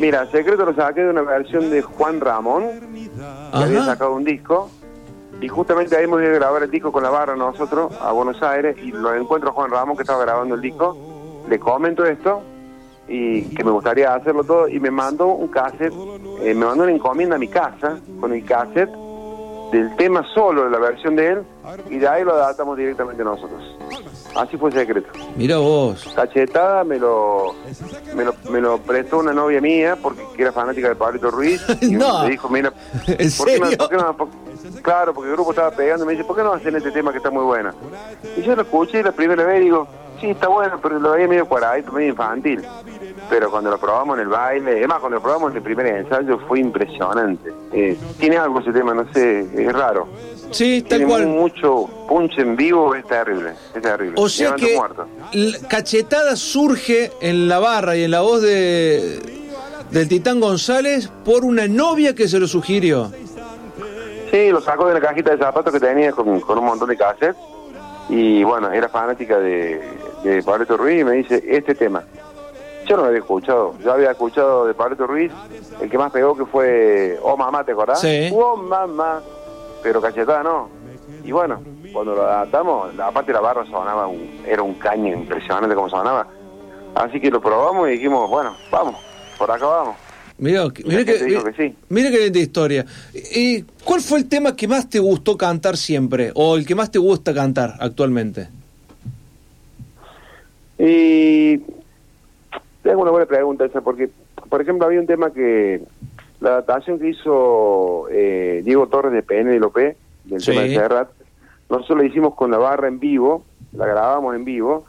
[0.01, 2.65] Mira, secreto lo saqué de una versión de Juan Ramón,
[2.95, 3.11] que
[3.53, 3.65] Ajá.
[3.65, 4.71] había sacado un disco.
[5.43, 8.43] Y justamente ahí hemos ido a grabar el disco con la barra nosotros a Buenos
[8.43, 10.97] Aires y lo encuentro a Juan Ramón que estaba grabando el disco.
[11.47, 12.41] Le comento esto
[13.09, 15.93] y que me gustaría hacerlo todo y me mandó un cassette,
[16.43, 18.91] eh, me mandó una encomienda a mi casa con el cassette
[19.73, 21.43] del tema solo de la versión de él
[21.91, 23.61] y de ahí lo adaptamos directamente nosotros.
[24.35, 25.09] Así fue secreto.
[25.37, 26.13] Mira vos.
[26.15, 27.55] Cachetada me lo,
[28.15, 31.65] me lo, me lo prestó una novia mía porque que era fanática de Pablito Ruiz
[31.81, 32.25] y No.
[32.25, 32.73] me dijo, mira,
[33.07, 33.79] ¿En ¿por qué no- serio?
[33.79, 34.29] por qué no- por-
[34.83, 37.13] claro, porque el grupo estaba pegando y me dice, ¿por qué no hacen este tema
[37.13, 37.71] que está muy bueno?
[38.37, 39.87] Y yo lo escuché la primera vez y digo,
[40.21, 42.63] sí, está bueno, pero lo veía medio cuadradito, medio infantil.
[43.29, 45.87] Pero cuando lo probamos en el baile, es más, cuando lo probamos en el primer
[45.87, 47.53] ensayo fue impresionante.
[47.73, 50.09] Eh, tiene algo ese tema, no sé, es raro.
[50.51, 51.27] Sí, tal Tiene cual.
[51.27, 54.15] mucho punch en vivo, es terrible, es terrible.
[54.17, 55.07] O sea Levanta que muerto.
[55.69, 59.21] cachetada surge en la barra y en la voz de
[59.91, 63.11] del Titán González por una novia que se lo sugirió.
[64.31, 66.97] Sí, lo sacó de la cajita de zapatos que tenía con, con un montón de
[66.97, 67.37] cassettes.
[68.09, 69.81] Y bueno, era fanática de,
[70.29, 72.03] de Ruiz y me dice, este tema.
[72.87, 73.75] Yo no lo había escuchado.
[73.83, 75.33] Yo había escuchado de Pablo Ruiz,
[75.81, 78.01] el que más pegó que fue Oh Mamá, ¿te acordás?
[78.01, 78.31] Sí.
[78.33, 79.21] Oh Mamá.
[79.83, 80.69] Pero cachetada no.
[81.25, 81.61] Y bueno,
[81.93, 86.29] cuando lo adaptamos, aparte la barra sonaba, un- era un caño impresionante como sonaba.
[86.95, 88.95] Así que lo probamos y dijimos, bueno, vamos,
[89.37, 89.97] por acá vamos.
[90.39, 91.77] Mira, Y la mira que, dijo que sí.
[91.89, 92.85] mira qué linda historia.
[93.35, 96.31] ¿Y cuál fue el tema que más te gustó cantar siempre?
[96.35, 98.49] ¿O el que más te gusta cantar actualmente?
[100.79, 101.59] Y
[102.83, 104.11] tengo una buena pregunta esa, porque,
[104.49, 105.81] por ejemplo, había un tema que
[106.41, 110.51] la adaptación que hizo eh, Diego Torres de Penélope, del Sí.
[110.51, 111.09] tema de Serrat,
[111.71, 114.85] nosotros la hicimos con la barra en vivo, la grabamos en vivo,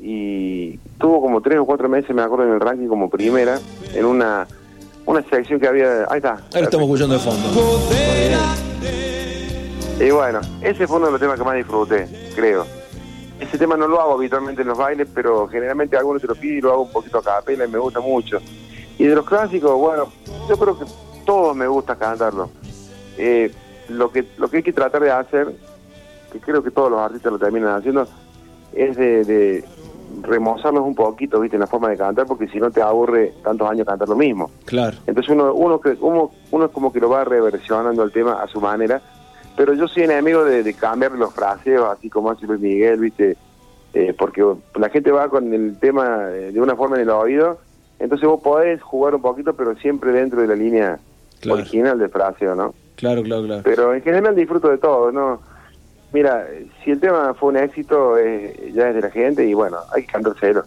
[0.00, 3.58] y tuvo como tres o cuatro meses, me acuerdo, en el ranking como primera,
[3.94, 4.46] en una,
[5.06, 6.04] una sección que había...
[6.10, 6.32] Ahí está.
[6.52, 7.48] Ahora estamos escuchando de fondo.
[10.00, 12.64] Y bueno, ese fue uno de los temas que más disfruté, creo.
[13.40, 16.58] Ese tema no lo hago habitualmente en los bailes, pero generalmente algunos te lo piden
[16.58, 18.38] y lo hago un poquito a capela y me gusta mucho.
[18.98, 20.08] Y de los clásicos, bueno,
[20.48, 20.84] yo creo que
[21.24, 22.50] todos me gusta cantarlo.
[23.16, 23.52] Eh,
[23.88, 25.54] lo que lo que hay que tratar de hacer,
[26.32, 28.08] que creo que todos los artistas lo terminan haciendo,
[28.72, 29.64] es de, de
[30.22, 33.68] remozarlos un poquito, viste, en la forma de cantar, porque si no te aburre tantos
[33.70, 34.50] años cantar lo mismo.
[34.64, 34.96] Claro.
[35.06, 38.60] Entonces uno, uno, uno, uno es como que lo va reversionando el tema a su
[38.60, 39.00] manera,
[39.58, 43.36] pero yo soy enemigo de, de cambiar los fraseos, así como hace Luis Miguel, ¿viste?
[43.92, 44.42] Eh, porque
[44.78, 47.58] la gente va con el tema eh, de una forma en el oído,
[47.98, 50.98] entonces vos podés jugar un poquito, pero siempre dentro de la línea
[51.40, 51.60] Claro.
[51.60, 52.74] original del fraseo, ¿no?
[52.96, 53.62] Claro, claro, claro.
[53.64, 55.40] Pero en general disfruto de todo, ¿no?
[56.12, 56.46] Mira,
[56.84, 60.02] si el tema fue un éxito, eh, ya es de la gente y bueno, hay
[60.02, 60.64] que cantárselo.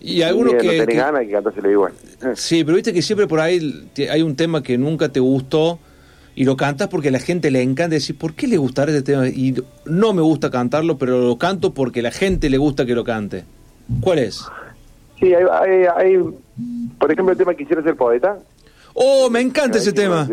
[0.00, 1.92] Y algunos que, no tenés que- ganas, hay que cantárselo igual.
[2.34, 5.78] Sí, pero viste que siempre por ahí hay un tema que nunca te gustó
[6.34, 9.02] y lo cantas porque a la gente le encanta decir, ¿por qué le gustará este
[9.12, 9.28] tema?
[9.28, 9.54] Y
[9.86, 13.04] no me gusta cantarlo, pero lo canto porque a la gente le gusta que lo
[13.04, 13.44] cante.
[14.00, 14.44] ¿Cuál es?
[15.20, 16.18] Sí, hay, hay, hay,
[16.98, 18.38] por ejemplo, el tema Quisiera ser poeta.
[18.94, 20.28] Oh, me encanta ese tema.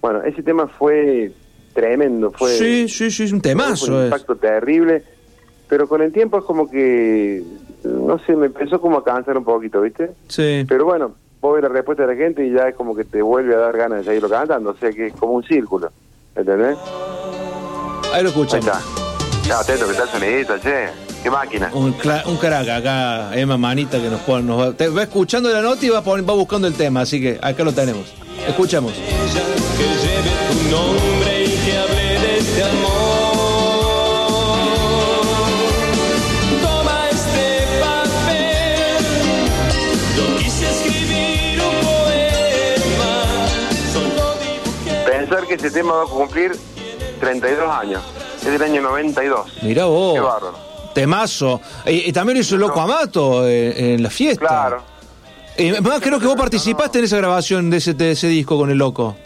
[0.00, 1.32] Bueno, ese tema fue
[1.74, 3.92] tremendo, fue, Sí, sí, sí, es un fue temazo.
[3.94, 4.04] un es.
[4.06, 5.04] impacto terrible,
[5.68, 7.42] pero con el tiempo es como que,
[7.84, 10.10] no sé, me empezó como a cansar un poquito, ¿viste?
[10.28, 10.64] Sí.
[10.68, 13.22] Pero bueno, vos ves la respuesta de la gente y ya es como que te
[13.22, 15.90] vuelve a dar ganas de seguirlo cantando, o sea que es como un círculo,
[16.34, 16.76] ¿entendés?
[18.12, 18.66] Ahí lo escuchamos.
[18.66, 19.48] Ahí está.
[19.48, 20.88] Ya, atento que está el sonidito, che,
[21.22, 21.70] qué máquina.
[21.72, 21.94] Un,
[22.26, 25.84] un crack acá, Emma Manita, que nos, pone, nos va, te va escuchando la nota
[25.84, 28.12] y va, va buscando el tema, así que acá lo tenemos.
[28.46, 28.92] Escuchamos.
[28.92, 33.17] que lleve tu nombre y que hable de este amor.
[45.28, 46.52] Pensar que ese tema va a cumplir
[47.20, 48.02] 32 años,
[48.40, 49.62] es del año 92.
[49.62, 50.14] Mirá vos.
[50.14, 50.54] Qué bárbaro.
[50.94, 51.60] Temazo.
[51.84, 54.46] Y, y también hizo el Loco Amato eh, en la fiesta.
[54.46, 54.82] Claro.
[55.58, 58.70] Y más creo que vos participaste en esa grabación de ese, de ese disco con
[58.70, 59.16] el Loco.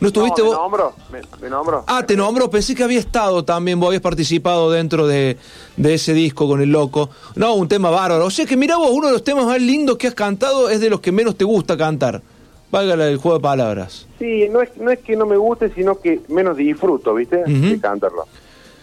[0.00, 0.58] ¿No estuviste no, me vos?
[0.58, 1.84] nombro, me, me nombro.
[1.86, 5.36] Ah, te nombro, pensé que había estado también, vos habías participado dentro de,
[5.76, 7.10] de ese disco con el loco.
[7.34, 8.24] No, un tema bárbaro.
[8.24, 10.80] O sea que mira vos, uno de los temas más lindos que has cantado es
[10.80, 12.22] de los que menos te gusta cantar.
[12.70, 14.06] Valga el juego de palabras.
[14.18, 17.44] Sí, no es, no es que no me guste, sino que menos disfruto, ¿viste?
[17.44, 18.24] De cantarlo.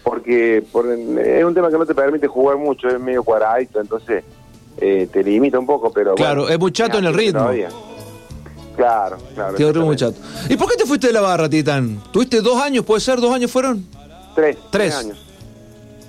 [0.02, 4.24] Porque por- es un tema que no te permite jugar mucho, es medio cuadradito, entonces
[4.80, 7.40] eh, te limita un poco, pero Claro, bueno, es muy chato en el ritmo.
[7.40, 7.68] todavía.
[8.76, 9.54] Claro, claro.
[9.56, 10.18] Te muy chato.
[10.48, 12.02] ¿Y por qué te fuiste de la barra, Titán?
[12.12, 13.20] ¿Tuviste dos años, puede ser?
[13.20, 13.86] ¿Dos años fueron?
[14.34, 14.56] Tres.
[14.70, 14.94] Tres.
[14.96, 15.18] años.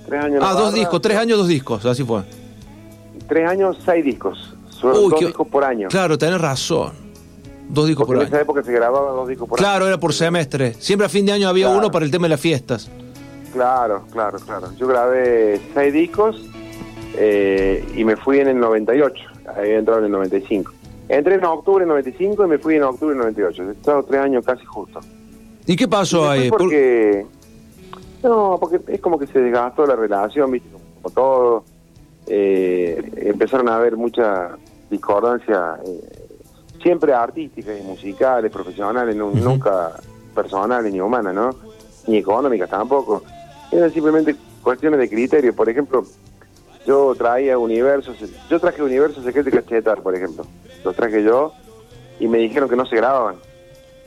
[0.06, 0.34] Tres años.
[0.36, 2.22] en la Ah, dos barra, discos, tres años, dos discos, así fue.
[3.28, 4.54] Tres años, seis discos.
[4.82, 5.88] Uy, dos qué- discos por año.
[5.88, 7.05] Claro, tenés razón.
[7.68, 8.42] Dos discos Porque por en esa año.
[8.42, 10.74] época se grababa dos discos por Claro, era por semestre.
[10.74, 11.78] Siempre a fin de año había Claro.
[11.80, 12.88] uno para el tema de las fiestas.
[12.88, 13.06] año.
[13.52, 14.68] Claro, claro, claro.
[14.76, 16.36] Yo grabé seis discos
[17.16, 19.14] eh, y me fui en el 98.
[19.56, 20.72] Había entrado en el 95.
[21.08, 23.62] Entré en octubre del 95 y me fui en octubre del 98.
[23.62, 25.00] He estado tres años casi justo.
[25.66, 26.48] ¿Y qué pasó ahí?
[26.50, 27.26] Por- Porque...
[28.22, 30.68] No, porque es como que se desgastó la relación, ¿viste?
[31.02, 31.64] Como todo.
[32.26, 34.50] Eh, empezaron a haber mucha
[34.90, 36.15] discordancia, eh,
[36.82, 39.92] siempre artísticas y musicales, profesionales, nu- nunca
[40.34, 41.50] personales ni humanas, ¿no?
[42.06, 43.22] Ni económicas tampoco.
[43.72, 45.54] Eran simplemente cuestiones de criterio.
[45.54, 46.04] Por ejemplo,
[46.86, 48.16] yo traía universos,
[48.48, 50.44] yo traje universos secretos y cachetar, por ejemplo.
[50.84, 51.52] Los traje yo
[52.20, 53.36] y me dijeron que no se grababan.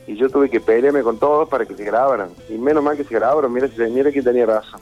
[0.06, 2.30] Y yo tuve que pelearme con todos para que se grabaran.
[2.48, 4.80] Y menos mal que se grabaron, mira, mira quién tenía razón.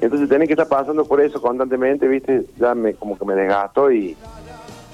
[0.00, 3.92] Entonces tenés que estar pasando por eso constantemente, viste, ya me como que me desgastó
[3.92, 4.16] y,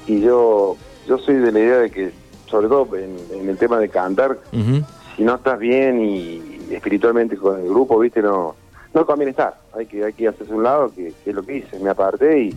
[0.09, 0.77] y yo
[1.07, 2.11] yo soy de la idea de que,
[2.51, 4.39] sobre todo en, en el tema de cantar,
[5.17, 8.55] si no estás bien y espiritualmente con el grupo, viste, no
[8.95, 9.55] no conviene estar.
[9.75, 11.79] Hay que hay que hacerse un lado, que, que es lo que hice.
[11.81, 12.57] Me aparté y,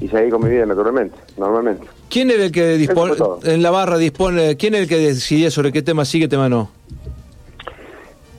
[0.00, 1.86] y seguí con mi vida naturalmente, normalmente.
[2.10, 3.14] ¿Quién era el que dispone,
[3.44, 6.48] en la barra dispone, quién era el que decidía sobre qué tema sí, qué tema
[6.50, 6.70] no?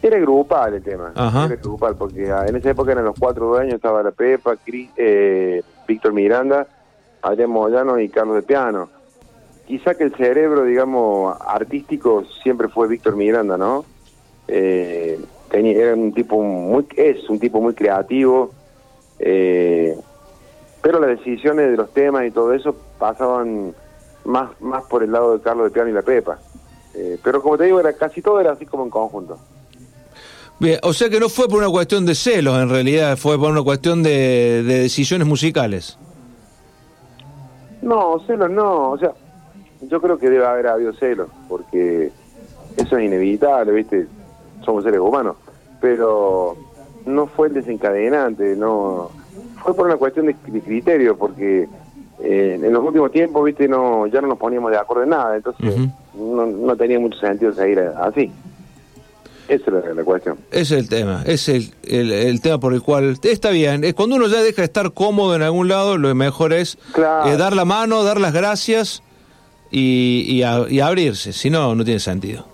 [0.04, 1.45] Era grupal el tema, Ajá.
[1.45, 4.89] era grupal, porque ah, en esa época eran los cuatro dueños, estaba la Pepa, Cris-
[4.97, 6.68] eh, Víctor Miranda,
[7.22, 8.89] Adrián Moyano y Carlos de Piano.
[9.72, 13.86] Quizá que el cerebro, digamos, artístico siempre fue Víctor Miranda, ¿no?
[14.50, 15.18] Eh,
[15.50, 18.52] tenía, era un tipo muy, es un tipo muy creativo,
[19.18, 19.98] eh,
[20.82, 23.74] pero las decisiones de los temas y todo eso pasaban
[24.26, 26.38] más, más por el lado de Carlos de Piano y la Pepa.
[26.94, 29.38] Eh, pero como te digo, era casi todo era así como en conjunto.
[30.60, 33.50] Bien, o sea que no fue por una cuestión de celos, en realidad, fue por
[33.50, 35.98] una cuestión de, de decisiones musicales.
[37.82, 39.14] No, celos no, o sea,
[39.82, 42.12] yo creo que debe haber habido celos, porque
[42.78, 44.08] eso es inevitable, ¿viste?
[44.66, 45.36] Somos seres humanos,
[45.80, 46.56] pero
[47.06, 49.10] no fue el desencadenante, no
[49.64, 51.68] fue por una cuestión de, de criterio, porque
[52.24, 53.68] eh, en los últimos tiempos, ¿viste?
[53.68, 55.76] No, ya no nos poníamos de acuerdo en nada, entonces
[56.14, 58.32] no, no tenía mucho sentido seguir así.
[59.48, 60.38] Esa era la cuestión.
[60.52, 63.84] Ese es el tema, es el, el, el tema por el cual está bien.
[63.84, 67.30] Es cuando uno ya deja de estar cómodo en algún lado, lo mejor es Claro.
[67.30, 69.04] eh, dar la mano, dar las gracias
[69.72, 71.34] y, y, a- y abrirse.
[71.34, 72.46] Si no, no tiene sentido.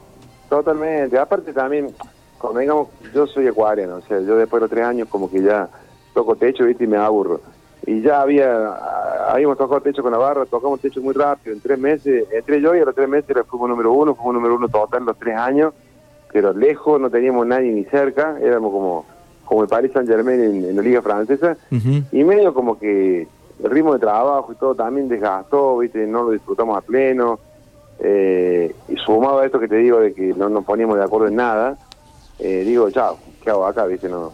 [0.49, 1.17] Totalmente.
[1.17, 1.89] Aparte también,
[2.37, 5.41] como digamos, yo soy acuariano, o sea, yo después de los tres años como que
[5.41, 5.67] ya
[6.13, 7.41] toco techo, viste, y me aburro.
[7.85, 8.73] Y ya había,
[9.29, 12.75] habíamos tocado techo con la barra, tocamos techo muy rápido, en tres meses, entré yo
[12.75, 15.37] y a los tres meses era fuimos número uno, fuimos número uno total los tres
[15.37, 15.73] años,
[16.33, 19.05] pero lejos, no teníamos nadie ni cerca, éramos como,
[19.45, 21.55] como el Paris Saint Germain en, en la liga francesa,
[22.11, 23.27] y medio como que
[23.63, 27.39] el ritmo de trabajo y todo también desgastó, viste, no lo disfrutamos a pleno,
[27.99, 31.27] eh, y sumado a esto que te digo de que no nos poníamos de acuerdo
[31.27, 31.77] en nada,
[32.39, 34.07] eh, digo, chao, ¿qué hago acá, viste?
[34.07, 34.31] No.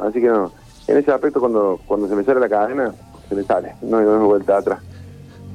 [0.00, 0.50] Así que no,
[0.86, 2.94] en ese aspecto cuando, cuando se me sale la cadena,
[3.28, 4.80] se me sale, no no hay vuelta atrás.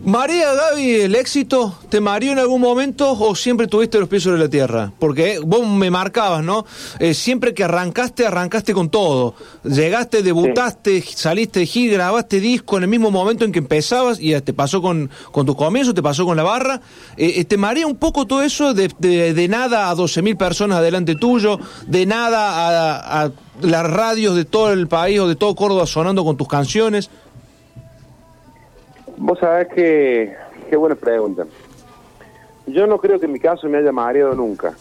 [0.05, 1.75] ¿Marea, Gaby, el éxito?
[1.89, 4.93] ¿Te mareó en algún momento o siempre tuviste los pies sobre la tierra?
[4.97, 6.65] Porque eh, vos me marcabas, ¿no?
[6.99, 9.35] Eh, siempre que arrancaste, arrancaste con todo.
[9.63, 14.33] Llegaste, debutaste, saliste de gira, grabaste disco en el mismo momento en que empezabas y
[14.33, 16.79] eh, te pasó con, con tus comienzos, te pasó con la barra.
[17.17, 21.15] Eh, ¿Te marea un poco todo eso de, de- de nada a 12.000 personas adelante
[21.15, 22.39] tuyo, de nada
[23.19, 23.31] a, a
[23.61, 27.09] las radios de todo el país o de todo Córdoba sonando con tus canciones?
[29.19, 30.33] Vos sabés que,
[30.69, 31.45] qué buena pregunta.
[32.67, 34.73] Yo no creo que en mi caso me haya mareado nunca,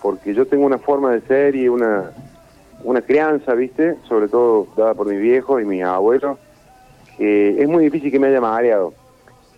[0.00, 2.12] porque yo tengo una forma de ser y una,
[2.84, 3.96] una crianza, ¿viste?
[4.08, 6.38] Sobre todo dada por mi viejo y mis abuelos,
[7.18, 8.94] que es muy difícil que me haya mareado.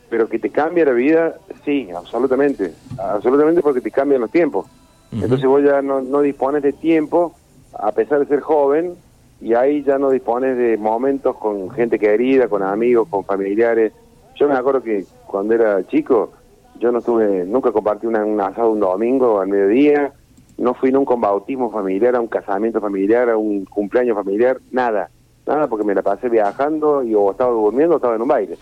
[0.08, 2.72] Pero que te cambia la vida, sí, absolutamente.
[2.96, 4.66] Absolutamente porque te cambian los tiempos.
[5.12, 7.34] Entonces vos ya no, no dispones de tiempo,
[7.74, 8.94] a pesar de ser joven,
[9.42, 13.92] y ahí ya no dispones de momentos con gente querida, con amigos, con familiares.
[14.36, 16.32] Yo me acuerdo que cuando era chico,
[16.78, 20.12] yo no tuve, nunca compartí una, un asado un domingo al mediodía,
[20.58, 24.58] no fui nunca a un bautismo familiar, a un casamiento familiar, a un cumpleaños familiar,
[24.70, 25.10] nada,
[25.46, 28.58] nada porque me la pasé viajando y o estaba durmiendo o estaba en un baile.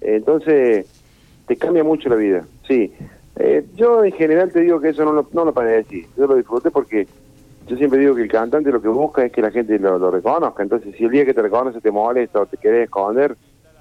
[0.00, 0.86] Entonces,
[1.46, 2.92] te cambia mucho la vida, sí.
[3.38, 6.36] Eh, yo en general te digo que eso no lo, no lo padecí, yo lo
[6.36, 7.06] disfruté porque
[7.66, 10.10] yo siempre digo que el cantante lo que busca es que la gente lo, lo
[10.10, 13.36] reconozca, entonces si el día que te reconoce te molesta o te querés esconder,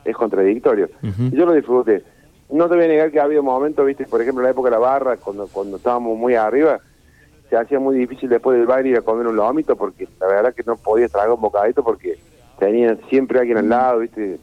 [0.05, 0.89] es contradictorio.
[1.31, 2.03] Yo lo disfruté.
[2.49, 4.69] No te voy a negar que ha habido momentos, viste, por ejemplo en la época
[4.69, 6.79] de la barra, cuando, cuando estábamos muy arriba,
[7.49, 10.53] se hacía muy difícil después del baile ir a comer un lomito porque la verdad
[10.53, 12.17] que no podías tragar un bocadito porque
[12.59, 14.39] tenía siempre alguien al lado, viste.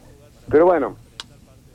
[0.50, 0.96] Pero bueno,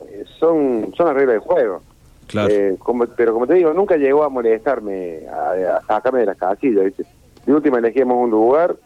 [0.06, 1.82] eh, son, son las reglas del juego.
[2.26, 2.52] Claro.
[2.52, 6.36] Eh, como, pero como te digo, nunca llegó a molestarme, a, a sacarme de las
[6.36, 7.06] casillas, ¿viste?
[7.46, 8.76] De última elegíamos un lugar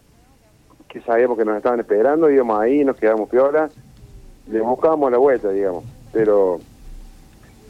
[0.89, 3.69] que sabíamos que nos estaban esperando, íbamos ahí, nos quedamos piola,
[4.49, 5.85] le buscábamos la vuelta, digamos.
[6.13, 6.61] Pero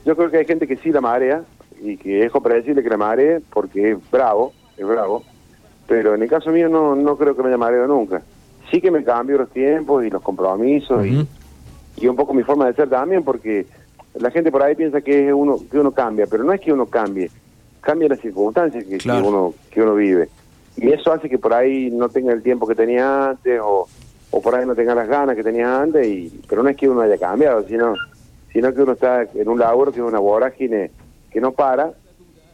[0.05, 1.43] yo creo que hay gente que sí la marea
[1.81, 5.23] y que es comprensible que la maree porque es bravo, es bravo.
[5.87, 8.23] Pero en el caso mío no, no creo que me haya mareado nunca.
[8.71, 11.27] Sí que me cambio los tiempos y los compromisos y,
[11.97, 13.67] y un poco mi forma de ser también porque
[14.15, 16.87] la gente por ahí piensa que uno que uno cambia, pero no es que uno
[16.87, 17.31] cambie,
[17.81, 20.29] cambia las circunstancias que, que uno que uno vive.
[20.77, 23.87] Y eso hace que por ahí no tenga el tiempo que tenía antes o,
[24.33, 26.89] o por ahí no tenga las ganas que tenía antes, y pero no es que
[26.89, 27.95] uno haya cambiado, sino
[28.53, 30.91] sino que uno está en un laburo que es una vorágine
[31.31, 31.93] que no para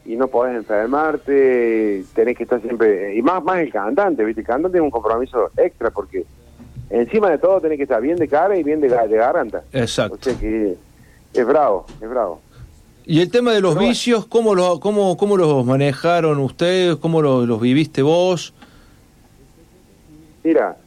[0.05, 4.41] y no podés enfermarte, tenés que estar siempre, y más más el cantante, ¿viste?
[4.41, 6.25] El cantante tiene un compromiso extra porque
[6.89, 9.63] encima de todo tenés que estar bien de cara y bien de, de garganta.
[9.73, 10.17] Exacto.
[10.19, 10.75] O sea que
[11.33, 12.41] es bravo, es bravo.
[13.05, 16.95] Y el tema de los vicios, ¿cómo, lo, cómo, ¿cómo los manejaron ustedes?
[16.97, 18.53] ¿Cómo lo- los viviste vos?
[20.43, 20.77] Mira,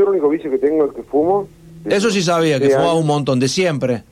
[0.00, 1.46] yo el único vicio que tengo es que fumo.
[1.84, 4.02] Eso sí sabía, que fumaba un montón, de siempre.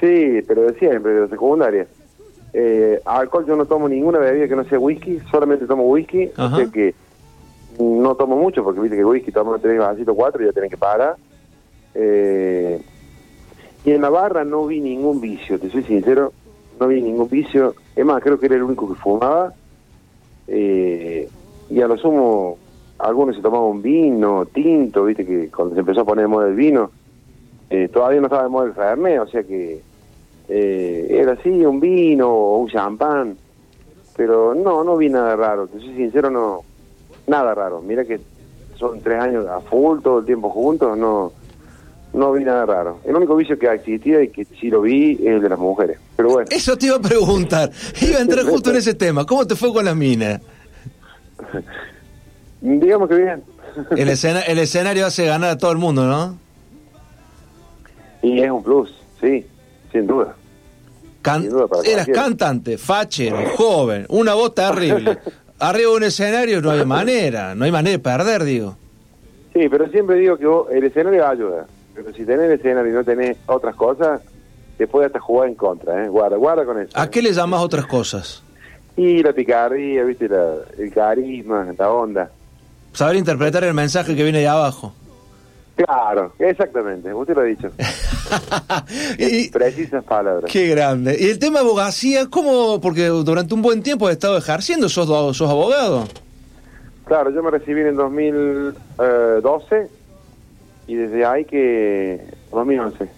[0.00, 1.86] Sí, pero de siempre, de la secundaria.
[2.52, 6.56] Eh, alcohol yo no tomo ninguna bebida que no sea whisky, solamente tomo whisky, Ajá.
[6.56, 6.94] sea que
[7.78, 10.76] no tomo mucho porque viste que whisky tomo tres vasitos, cuatro y ya tenés que
[10.76, 11.16] parar.
[11.94, 12.80] Eh,
[13.84, 16.32] y en la barra no vi ningún vicio, te soy sincero,
[16.80, 17.74] no vi ningún vicio.
[17.94, 19.52] Es más, creo que era el único que fumaba.
[20.46, 21.28] Eh,
[21.70, 22.56] y a lo sumo,
[22.98, 26.48] algunos se tomaban un vino, tinto, viste que cuando se empezó a poner de moda
[26.48, 26.90] el vino,
[27.70, 29.80] eh, todavía no estaba de moda el Fernet, o sea que
[30.48, 33.36] eh, era así, un vino o un champán,
[34.16, 36.62] pero no, no vi nada raro, te soy sincero, no,
[37.26, 37.80] nada raro.
[37.80, 38.20] Mira que
[38.76, 41.32] son tres años a full, todo el tiempo juntos, no,
[42.14, 42.98] no vi nada raro.
[43.04, 45.98] El único vicio que existía y que sí lo vi es el de las mujeres,
[46.16, 46.48] pero bueno.
[46.50, 47.70] Eso te iba a preguntar.
[48.00, 49.24] Iba a entrar justo en ese tema.
[49.24, 50.40] ¿Cómo te fue con las minas?
[52.60, 53.42] Digamos que bien.
[53.96, 56.36] El, escena- el escenario hace ganar a todo el mundo, ¿no?
[58.22, 59.46] Y es un plus, sí,
[59.92, 60.34] sin duda.
[61.22, 65.18] Can- Sin duda, para Eras cantante, fachero, joven, una voz terrible.
[65.60, 68.76] Arriba de un escenario no hay manera, no hay manera de perder, digo.
[69.52, 71.66] Sí, pero siempre digo que vos, el escenario ayuda.
[71.94, 74.20] Pero si tenés el escenario y no tenés otras cosas,
[74.76, 76.08] te puede hasta jugar en contra, ¿eh?
[76.08, 76.92] Guarda, guarda con eso.
[76.94, 78.42] ¿A qué le llamas otras cosas?
[78.96, 82.30] Y la picardía, viste, la- el carisma, la onda.
[82.98, 84.92] Saber interpretar el mensaje que viene de abajo.
[85.76, 87.70] Claro, exactamente, usted lo ha dicho.
[89.52, 90.50] Precisas palabras.
[90.50, 91.16] Qué grande.
[91.16, 92.80] Y el tema de abogacía, ¿cómo?
[92.80, 96.08] Porque durante un buen tiempo has estado ejerciendo, sos, sos abogado.
[97.04, 99.88] Claro, yo me recibí en el 2012
[100.88, 102.20] y desde ahí que...
[102.50, 103.08] 2011.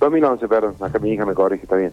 [0.00, 1.92] 2011, perdón, acá mi hija me corrige, está bien.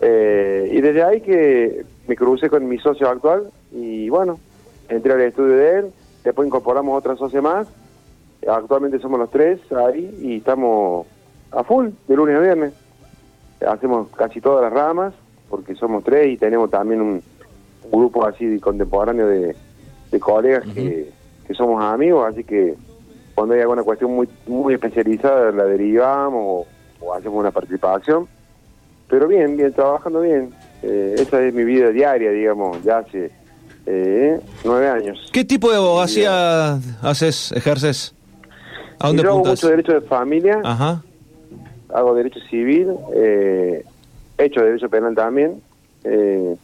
[0.00, 4.40] Eh, y desde ahí que me crucé con mi socio actual y bueno,
[4.88, 5.92] entré al estudio de él,
[6.24, 7.68] después incorporamos otra socia más,
[8.48, 11.06] actualmente somos los tres ahí y estamos
[11.52, 12.72] a full de lunes a viernes.
[13.66, 15.14] Hacemos casi todas las ramas
[15.48, 17.22] porque somos tres y tenemos también un,
[17.92, 19.54] grupo así contemporáneo de,
[20.10, 21.12] de colegas que,
[21.46, 22.74] que somos amigos, así que
[23.34, 26.66] cuando hay alguna cuestión muy muy especializada la derivamos o,
[27.04, 28.26] o hacemos una participación.
[29.08, 30.54] Pero bien, bien, trabajando bien.
[30.82, 33.30] Eh, esa es mi vida diaria, digamos, ya hace
[33.86, 35.30] eh, nueve años.
[35.32, 38.14] ¿Qué tipo de abogacía haces, ejerces?
[38.98, 41.02] ¿A dónde Y yo hago mucho derecho de familia, Ajá.
[41.92, 43.84] hago derecho civil, eh,
[44.38, 45.60] he hecho derecho penal también.
[46.04, 46.56] Eh,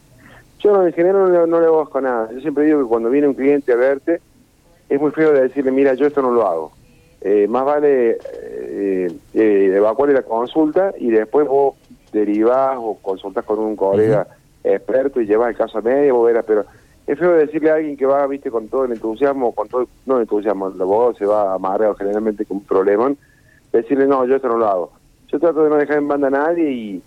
[0.59, 2.29] yo no, en general no, le- no le hago a nada.
[2.33, 4.21] Yo siempre digo que cuando viene un cliente a verte,
[4.89, 6.71] es muy feo de decirle, mira, yo esto no lo hago.
[7.21, 11.75] Eh, más vale eh, eh, evacuarle la consulta y después vos
[12.11, 14.25] derivás o consultas con un colega
[14.63, 16.65] experto y llevas el caso a medio, vos verás, pero
[17.07, 20.15] es feo decirle a alguien que va, viste, con todo el entusiasmo, con todo, no
[20.17, 23.13] el entusiasmo, el abogado se va amarrado generalmente con un problema,
[23.71, 24.91] decirle, no, yo esto no lo hago.
[25.29, 27.03] Yo trato de no dejar en banda a nadie y,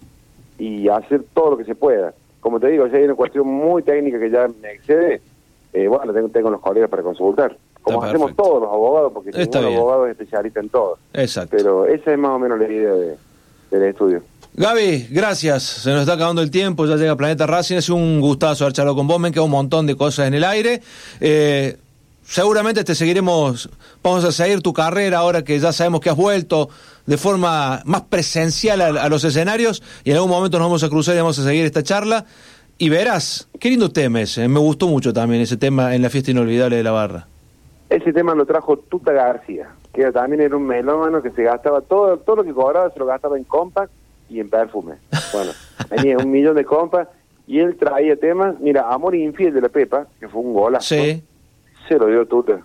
[0.58, 2.14] y hacer todo lo que se pueda.
[2.40, 5.20] Como te digo, si hay una cuestión muy técnica que ya me excede,
[5.72, 7.56] eh, bueno, tengo, tengo los colegas para consultar.
[7.82, 8.42] Como Está hacemos perfecto.
[8.42, 10.98] todos los abogados, porque ningún abogado es especialista en todo.
[11.12, 11.56] Exacto.
[11.56, 13.16] Pero esa es más o menos la idea de,
[13.70, 14.22] del estudio.
[14.56, 15.64] Gaby, gracias.
[15.64, 17.76] Se nos está acabando el tiempo, ya llega Planeta Racing.
[17.76, 20.44] Es un gustazo haber charlado con vos, me queda un montón de cosas en el
[20.44, 20.80] aire.
[21.20, 21.76] Eh,
[22.22, 23.68] seguramente te seguiremos,
[24.00, 26.68] vamos a seguir tu carrera ahora que ya sabemos que has vuelto
[27.04, 30.88] de forma más presencial a, a los escenarios y en algún momento nos vamos a
[30.88, 32.24] cruzar y vamos a seguir esta charla.
[32.78, 36.30] Y verás, qué lindo tema ese, me gustó mucho también ese tema en la fiesta
[36.30, 37.26] inolvidable de la barra.
[37.90, 42.18] Ese tema lo trajo Tuta García, que también era un melómano que se gastaba todo,
[42.18, 43.90] todo lo que cobraba se lo gastaba en compact
[44.28, 44.94] y en perfume.
[45.32, 45.52] Bueno,
[45.88, 47.08] tenía un millón de compas
[47.46, 48.58] y él traía temas.
[48.60, 50.94] Mira, Amor Infiel de la Pepa, que fue un golazo.
[50.94, 51.22] Sí.
[51.88, 52.60] Se lo dio Tuta.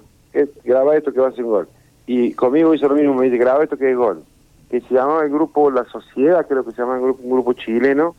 [0.63, 1.69] Graba esto que va a ser un gol.
[2.07, 4.23] Y conmigo hizo lo mismo, me dice, graba esto que es gol.
[4.69, 7.53] Que se llamaba el grupo La Sociedad, creo que se llama el grupo, un grupo
[7.53, 8.15] chileno.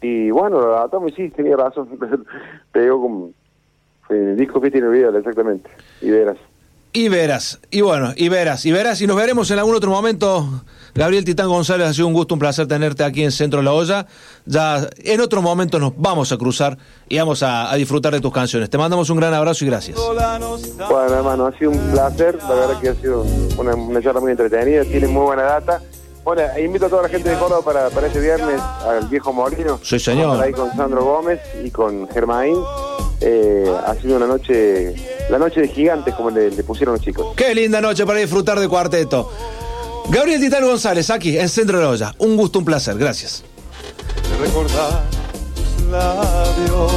[0.00, 1.88] Y bueno, lo adaptamos y sí, tenía razón.
[2.72, 3.30] Pegó como...
[4.06, 5.70] Fue el disco que tiene video, exactamente.
[6.02, 6.36] Y verás.
[6.96, 10.62] Y verás, y bueno, y verás, y verás, y nos veremos en algún otro momento.
[10.94, 13.72] Gabriel Titán González, ha sido un gusto, un placer tenerte aquí en Centro de la
[13.72, 14.06] Olla.
[14.46, 16.78] Ya en otro momento nos vamos a cruzar
[17.08, 18.70] y vamos a, a disfrutar de tus canciones.
[18.70, 19.98] Te mandamos un gran abrazo y gracias.
[19.98, 22.38] Bueno, hermano, ha sido un placer.
[22.48, 23.26] La verdad que ha sido
[23.58, 24.84] una, una charla muy entretenida.
[24.84, 25.82] Tiene muy buena data.
[26.22, 29.78] Bueno, invito a toda la gente de Córdoba para, para este viernes al viejo Molino.
[29.82, 30.28] Sí, señor.
[30.28, 32.56] Vamos Ahí con Sandro Gómez y con Germain.
[33.20, 34.94] Eh, ha sido una noche,
[35.28, 37.34] la noche de gigantes, como le, le pusieron los chicos.
[37.36, 39.30] Qué linda noche para disfrutar de cuarteto.
[40.08, 42.14] Gabriel Titán González, aquí en Centro de la Olla.
[42.18, 42.96] Un gusto, un placer.
[42.96, 43.42] Gracias.
[44.40, 45.04] recordar
[45.54, 46.92] tus labios,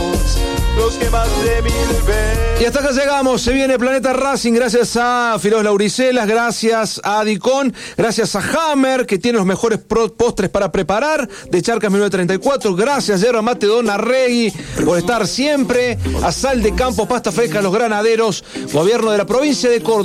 [0.77, 1.73] los que más de mil
[2.05, 2.47] veces.
[2.59, 7.71] Y hasta acá llegamos, se viene Planeta Racing, gracias a Filos Lauricelas, gracias a Adicon,
[7.95, 8.39] gracias a
[8.71, 13.87] Hammer, que tiene los mejores postres para preparar, de Charcas 1934, gracias Yerba Mate Don
[13.87, 14.51] Arregui
[14.83, 18.43] por estar siempre, a Sal de Campo, Pasta Fresca, Los Granaderos,
[18.73, 19.95] Gobierno de la provincia de Córdoba.